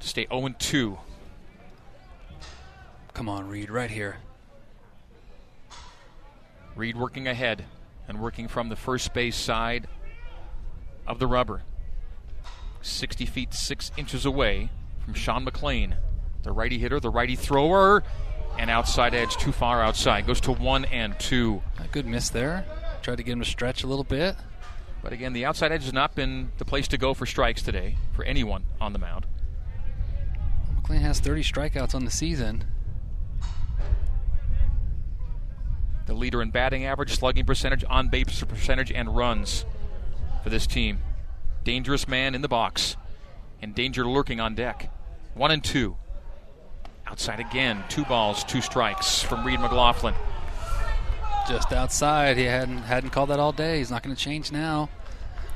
[0.01, 0.99] to stay 0-2.
[3.15, 4.17] Come on, Reed, right here.
[6.75, 7.65] Reed working ahead
[8.09, 9.87] and working from the first base side
[11.07, 11.63] of the rubber.
[12.83, 14.71] 60 feet 6 inches away
[15.05, 15.97] from Sean McLain.
[16.43, 18.03] The righty hitter, the righty thrower,
[18.59, 20.27] and outside edge too far outside.
[20.27, 21.63] Goes to 1 and 2.
[21.79, 22.65] A good miss there.
[23.03, 24.37] Tried to get him to stretch a little bit.
[25.03, 27.97] But again, the outside edge has not been the place to go for strikes today
[28.13, 29.27] for anyone on the mound.
[30.77, 32.65] McLain has 30 strikeouts on the season.
[36.07, 39.65] The leader in batting average, slugging percentage, on base percentage, and runs
[40.43, 40.99] for this team.
[41.63, 42.97] Dangerous man in the box,
[43.63, 44.91] and danger lurking on deck.
[45.35, 45.97] One and two.
[47.07, 50.15] Outside again, two balls, two strikes from Reed McLaughlin.
[51.51, 52.37] Just outside.
[52.37, 53.79] He hadn't hadn't called that all day.
[53.79, 54.89] He's not going to change now.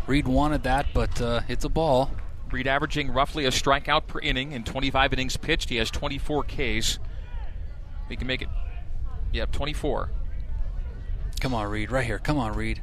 [0.09, 2.11] Reed wanted that, but uh, it's a ball.
[2.51, 5.69] Reed averaging roughly a strikeout per inning in 25 innings pitched.
[5.69, 6.99] He has 24 Ks.
[8.09, 8.49] He can make it.
[9.33, 10.11] Yep, 24.
[11.39, 11.93] Come on, Reed.
[11.93, 12.19] Right here.
[12.19, 12.83] Come on, Reed.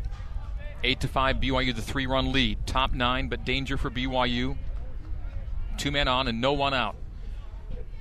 [0.82, 2.66] Eight to five, BYU the three-run lead.
[2.66, 4.55] Top nine, but danger for BYU.
[5.78, 6.95] Two men on and no one out.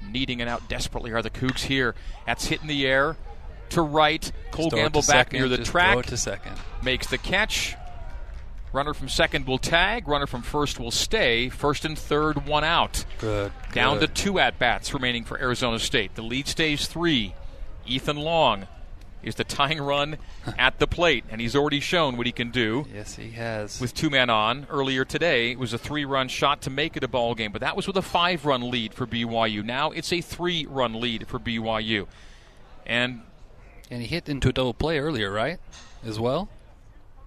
[0.08, 1.96] Needing it out desperately are the Cougs here.
[2.26, 3.16] That's hit in the air
[3.70, 4.30] to right.
[4.50, 6.52] Cole Gamble back second, near the just track to second.
[6.82, 7.76] makes the catch.
[8.72, 10.06] Runner from second will tag.
[10.06, 11.48] Runner from first will stay.
[11.48, 13.04] First and third, one out.
[13.18, 13.50] Good.
[13.72, 16.14] Down to two at bats remaining for Arizona State.
[16.14, 17.34] The lead stays three.
[17.84, 18.68] Ethan Long
[19.24, 20.18] is the tying run
[20.58, 23.80] at the plate, and he's already shown what he can do Yes, he has.
[23.80, 25.50] with two men on earlier today.
[25.50, 27.88] It was a three run shot to make it a ball game, but that was
[27.88, 29.64] with a five run lead for BYU.
[29.64, 32.06] Now it's a three run lead for BYU.
[32.86, 33.22] And
[33.90, 35.58] and he hit into a double play earlier, right?
[36.04, 36.48] As well.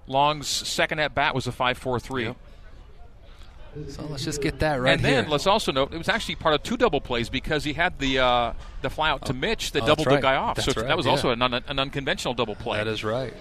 [0.07, 2.23] Long's second at bat was a 5 4 3.
[2.25, 2.37] Yep.
[3.87, 5.31] So let's just get that right and then here.
[5.31, 8.19] let's also note it was actually part of two double plays because he had the
[8.19, 8.53] uh,
[8.83, 10.57] the fly out to Mitch that oh, doubled that's the guy off.
[10.57, 11.11] That's so right, that was yeah.
[11.11, 12.77] also an, un- an unconventional double play.
[12.77, 13.33] That is right.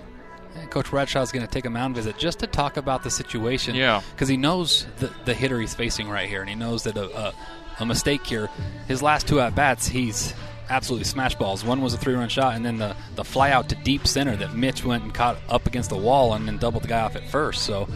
[0.54, 3.74] And Coach is going to take a mound visit just to talk about the situation.
[3.74, 4.02] Yeah.
[4.10, 7.28] Because he knows the, the hitter he's facing right here, and he knows that a,
[7.28, 7.34] a,
[7.80, 8.50] a mistake here.
[8.86, 10.34] His last two at bats, he's
[10.68, 11.64] absolutely smash balls.
[11.64, 14.36] One was a three run shot, and then the, the fly out to deep center
[14.36, 17.16] that Mitch went and caught up against the wall and then doubled the guy off
[17.16, 17.62] at first.
[17.62, 17.88] So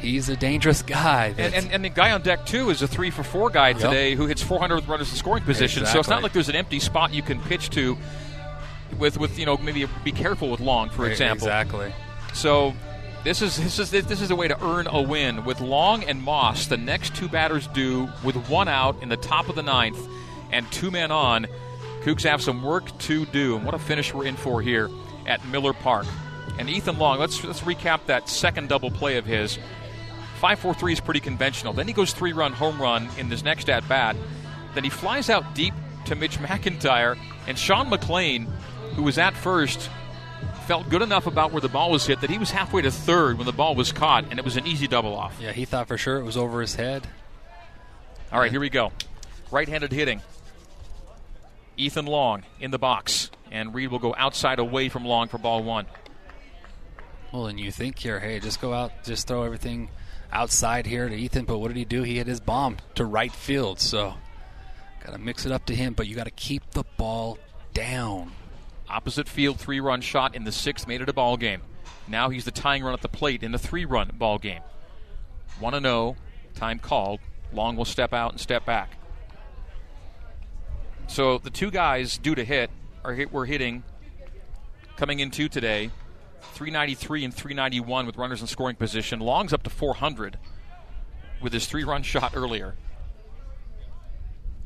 [0.00, 1.34] he's a dangerous guy.
[1.38, 4.14] And, and, and the guy on deck too is a three for four guy today
[4.14, 5.86] who hits 400 with runners in scoring position.
[5.86, 7.96] So it's not like there's an empty spot you can pitch to.
[8.98, 11.48] With with you know maybe be careful with Long for example.
[11.48, 11.92] Exactly.
[12.32, 12.72] So
[13.24, 16.22] This is this is this is a way to earn a win with Long and
[16.22, 16.68] Moss.
[16.68, 19.98] The next two batters do with one out in the top of the ninth
[20.52, 21.46] and two men on.
[22.06, 24.88] Cougs have some work to do, and what a finish we're in for here
[25.26, 26.06] at Miller Park.
[26.56, 29.58] And Ethan Long, let's let's recap that second double play of his.
[30.40, 31.72] 5-4-3 is pretty conventional.
[31.72, 34.14] Then he goes three-run home run in this next at bat.
[34.74, 38.44] Then he flies out deep to Mitch McIntyre, and Sean McLain,
[38.94, 39.90] who was at first,
[40.66, 43.36] felt good enough about where the ball was hit that he was halfway to third
[43.36, 45.36] when the ball was caught, and it was an easy double off.
[45.42, 47.04] Yeah, he thought for sure it was over his head.
[48.30, 48.92] All right, here we go.
[49.50, 50.22] Right-handed hitting.
[51.76, 55.62] Ethan Long in the box, and Reed will go outside away from Long for ball
[55.62, 55.86] one.
[57.32, 59.90] Well, and you think here, hey, just go out, just throw everything
[60.32, 62.02] outside here to Ethan, but what did he do?
[62.02, 64.14] He hit his bomb to right field, so
[65.04, 67.38] got to mix it up to him, but you got to keep the ball
[67.74, 68.32] down.
[68.88, 71.62] Opposite field three run shot in the sixth made it a ball game.
[72.08, 74.62] Now he's the tying run at the plate in the three run ball game.
[75.58, 76.16] 1 0,
[76.54, 77.20] time called.
[77.52, 78.96] Long will step out and step back.
[81.06, 82.70] So the two guys due to hit
[83.04, 83.84] are hit, were hitting
[84.96, 85.90] coming into today
[86.54, 89.20] 393 and 391 with runners in scoring position.
[89.20, 90.38] Long's up to 400
[91.40, 92.74] with his three run shot earlier.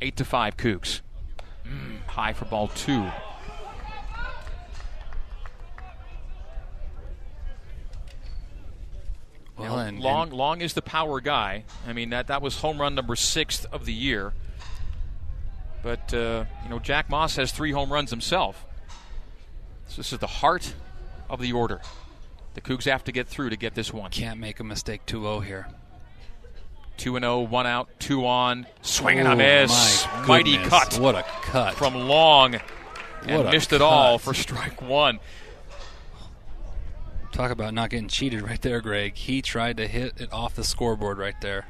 [0.01, 1.01] 8 to 5 Cougs.
[1.66, 3.07] Mm, high for ball two.
[9.59, 11.64] Well, and, Long, and Long is the power guy.
[11.86, 14.32] I mean that that was home run number sixth of the year.
[15.82, 18.64] But uh, you know, Jack Moss has three home runs himself.
[19.86, 20.74] So this is the heart
[21.28, 21.80] of the order.
[22.54, 24.10] The Cougs have to get through to get this one.
[24.10, 25.68] can't make a mistake 2-0 here.
[26.96, 31.22] Two and zero, one out, two on, Swinging Oh, a miss, mighty cut What a
[31.22, 31.74] cut.
[31.74, 32.56] from Long,
[33.26, 35.18] and missed it all for strike one.
[37.32, 39.16] Talk about not getting cheated right there, Greg.
[39.16, 41.66] He tried to hit it off the scoreboard right there.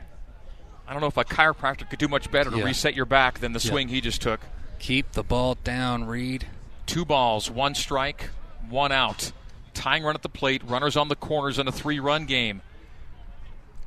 [0.91, 2.64] I don't know if a chiropractor could do much better to Yeah.
[2.64, 3.70] reset your back than the Yeah.
[3.70, 4.41] swing he just took.
[4.80, 6.49] Keep the ball down, Reed.
[6.84, 8.30] Two balls, one strike,
[8.68, 9.30] one out.
[9.72, 12.62] Tying run at the plate, runners on the corners in a three run game.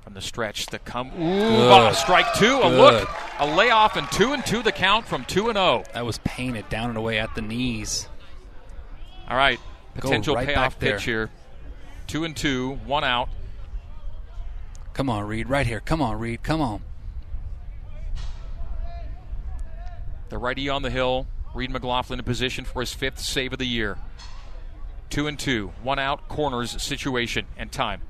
[0.05, 1.07] From the stretch, the come.
[1.19, 1.69] Ooh, Good.
[1.69, 5.49] ball, strike two, a look, a layoff, and two and two the count from two
[5.49, 5.83] and oh.
[5.93, 8.07] That was painted down and away at the knees.
[9.29, 9.59] All right,
[9.95, 11.29] potential right payoff pitch here.
[12.07, 13.27] Two and two, one out.
[14.93, 15.49] Come on, Reed.
[15.49, 15.81] Right here.
[15.81, 16.43] Come on, Reed.
[16.43, 16.81] Come on.
[20.33, 23.67] The righty on the hill, Reed McLaughlin in position for his fifth save of the
[23.67, 23.99] year.
[25.11, 28.01] Two and two, one out, corners situation, and time.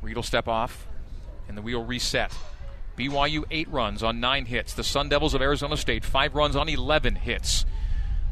[0.00, 0.86] Reed will step off,
[1.46, 2.32] and the wheel reset.
[2.96, 4.72] BYU eight runs on nine hits.
[4.72, 7.66] The Sun Devils of Arizona State five runs on 11 hits.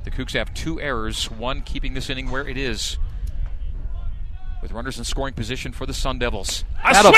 [0.04, 2.96] The Cougs have two errors, one keeping this inning where it is.
[4.62, 6.64] With runners in scoring position for the Sun Devils.
[6.82, 7.12] A Atta a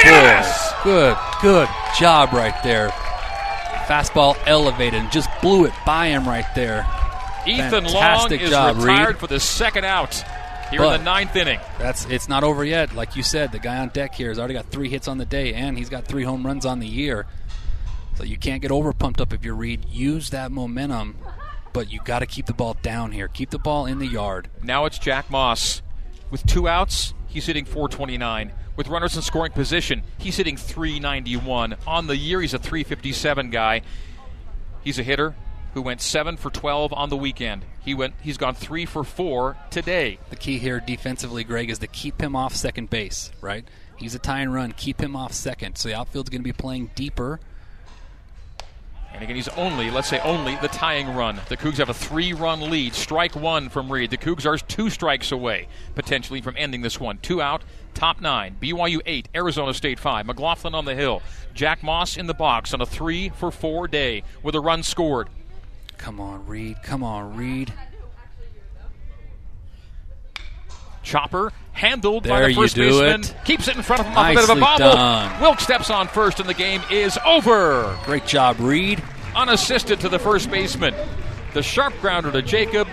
[0.83, 2.93] Good, good job right there.
[3.89, 6.87] Fastball elevated and just blew it by him right there.
[7.47, 9.19] Ethan Fantastic Long is job, retired Reed.
[9.19, 10.15] for the second out
[10.71, 11.59] here But- in the ninth inning.
[11.79, 12.95] That's it's not over yet.
[12.95, 15.25] Like you said, the guy on deck here has already got three hits on the
[15.25, 17.27] day, and he's got three home runs on the year.
[18.17, 19.87] So you can't get over pumped up if you're Reed.
[19.91, 21.17] Use that momentum,
[21.73, 23.29] but you got to keep the ball down here.
[23.29, 24.49] Keep the ball in the yard.
[24.63, 25.81] Now it's Jack Moss.
[26.31, 28.53] With two outs, he's hitting 429.
[28.77, 31.77] With runners in scoring position, he's hitting 391.
[31.87, 33.83] On the year, he's a 357 guy.
[34.85, 35.35] He's a hitter
[35.75, 37.65] who went 7 for 12 on the weekend.
[37.81, 40.19] He went he's gone 3 for 4 today.
[40.31, 43.33] The key here defensively, Greg, is to keep him off second base.
[43.41, 43.67] Right?
[43.97, 44.73] He's a tie and run.
[44.73, 45.77] Keep him off second.
[45.77, 47.41] So the outfield's going to be playing deeper.
[49.13, 51.41] And again, he's only, let's say only, the tying run.
[51.49, 52.95] The Cougs have a three run lead.
[52.95, 54.11] Strike one from Reed.
[54.11, 57.19] The Cougs are two strikes away, potentially, from ending this one.
[57.19, 57.63] Two out,
[57.95, 58.57] top nine.
[58.61, 60.27] BYU eight, Arizona State five.
[60.27, 61.23] McLaughlin on the hill.
[61.55, 65.29] Jack Moss in the box on a three for four day with a run scored.
[65.97, 66.77] Come on, Reed.
[66.83, 67.73] Come on, Reed.
[71.09, 73.21] Chopper handled by There the you first baseman.
[73.23, 73.35] it.
[73.45, 74.79] Keeps it in front of him off a bit of a bobble.
[74.93, 75.41] done.
[75.41, 77.97] Wilk steps on first, and the game is over.
[78.05, 79.03] Great job, Reed.
[79.35, 80.95] unassisted to the first baseman.
[81.55, 82.89] The sharp grounder to Jacob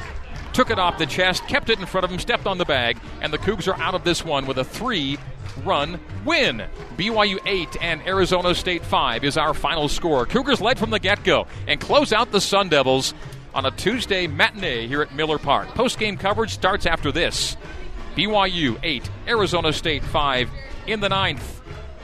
[0.53, 2.97] took it off the chest, kept it in front of him, stepped on the bag,
[3.21, 5.17] and the Cougs are out of this one with a three
[5.65, 6.63] run win.
[6.97, 10.25] BYU 8 and Arizona State 5 is our final score.
[10.25, 13.13] Cougars led from the get go and close out the Sun Devils
[13.53, 15.69] on a Tuesday matinee here at Miller Park.
[15.69, 17.55] Post game coverage starts after this.
[18.15, 20.49] BYU 8, Arizona State 5
[20.87, 21.61] in the ninth.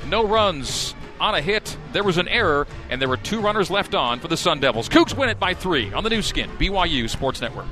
[0.07, 1.77] No runs on a hit.
[1.93, 4.89] There was an error, and there were two runners left on for the Sun Devils.
[4.89, 7.67] Cougs win it by three on the Nu Skin, BYU Sports Network.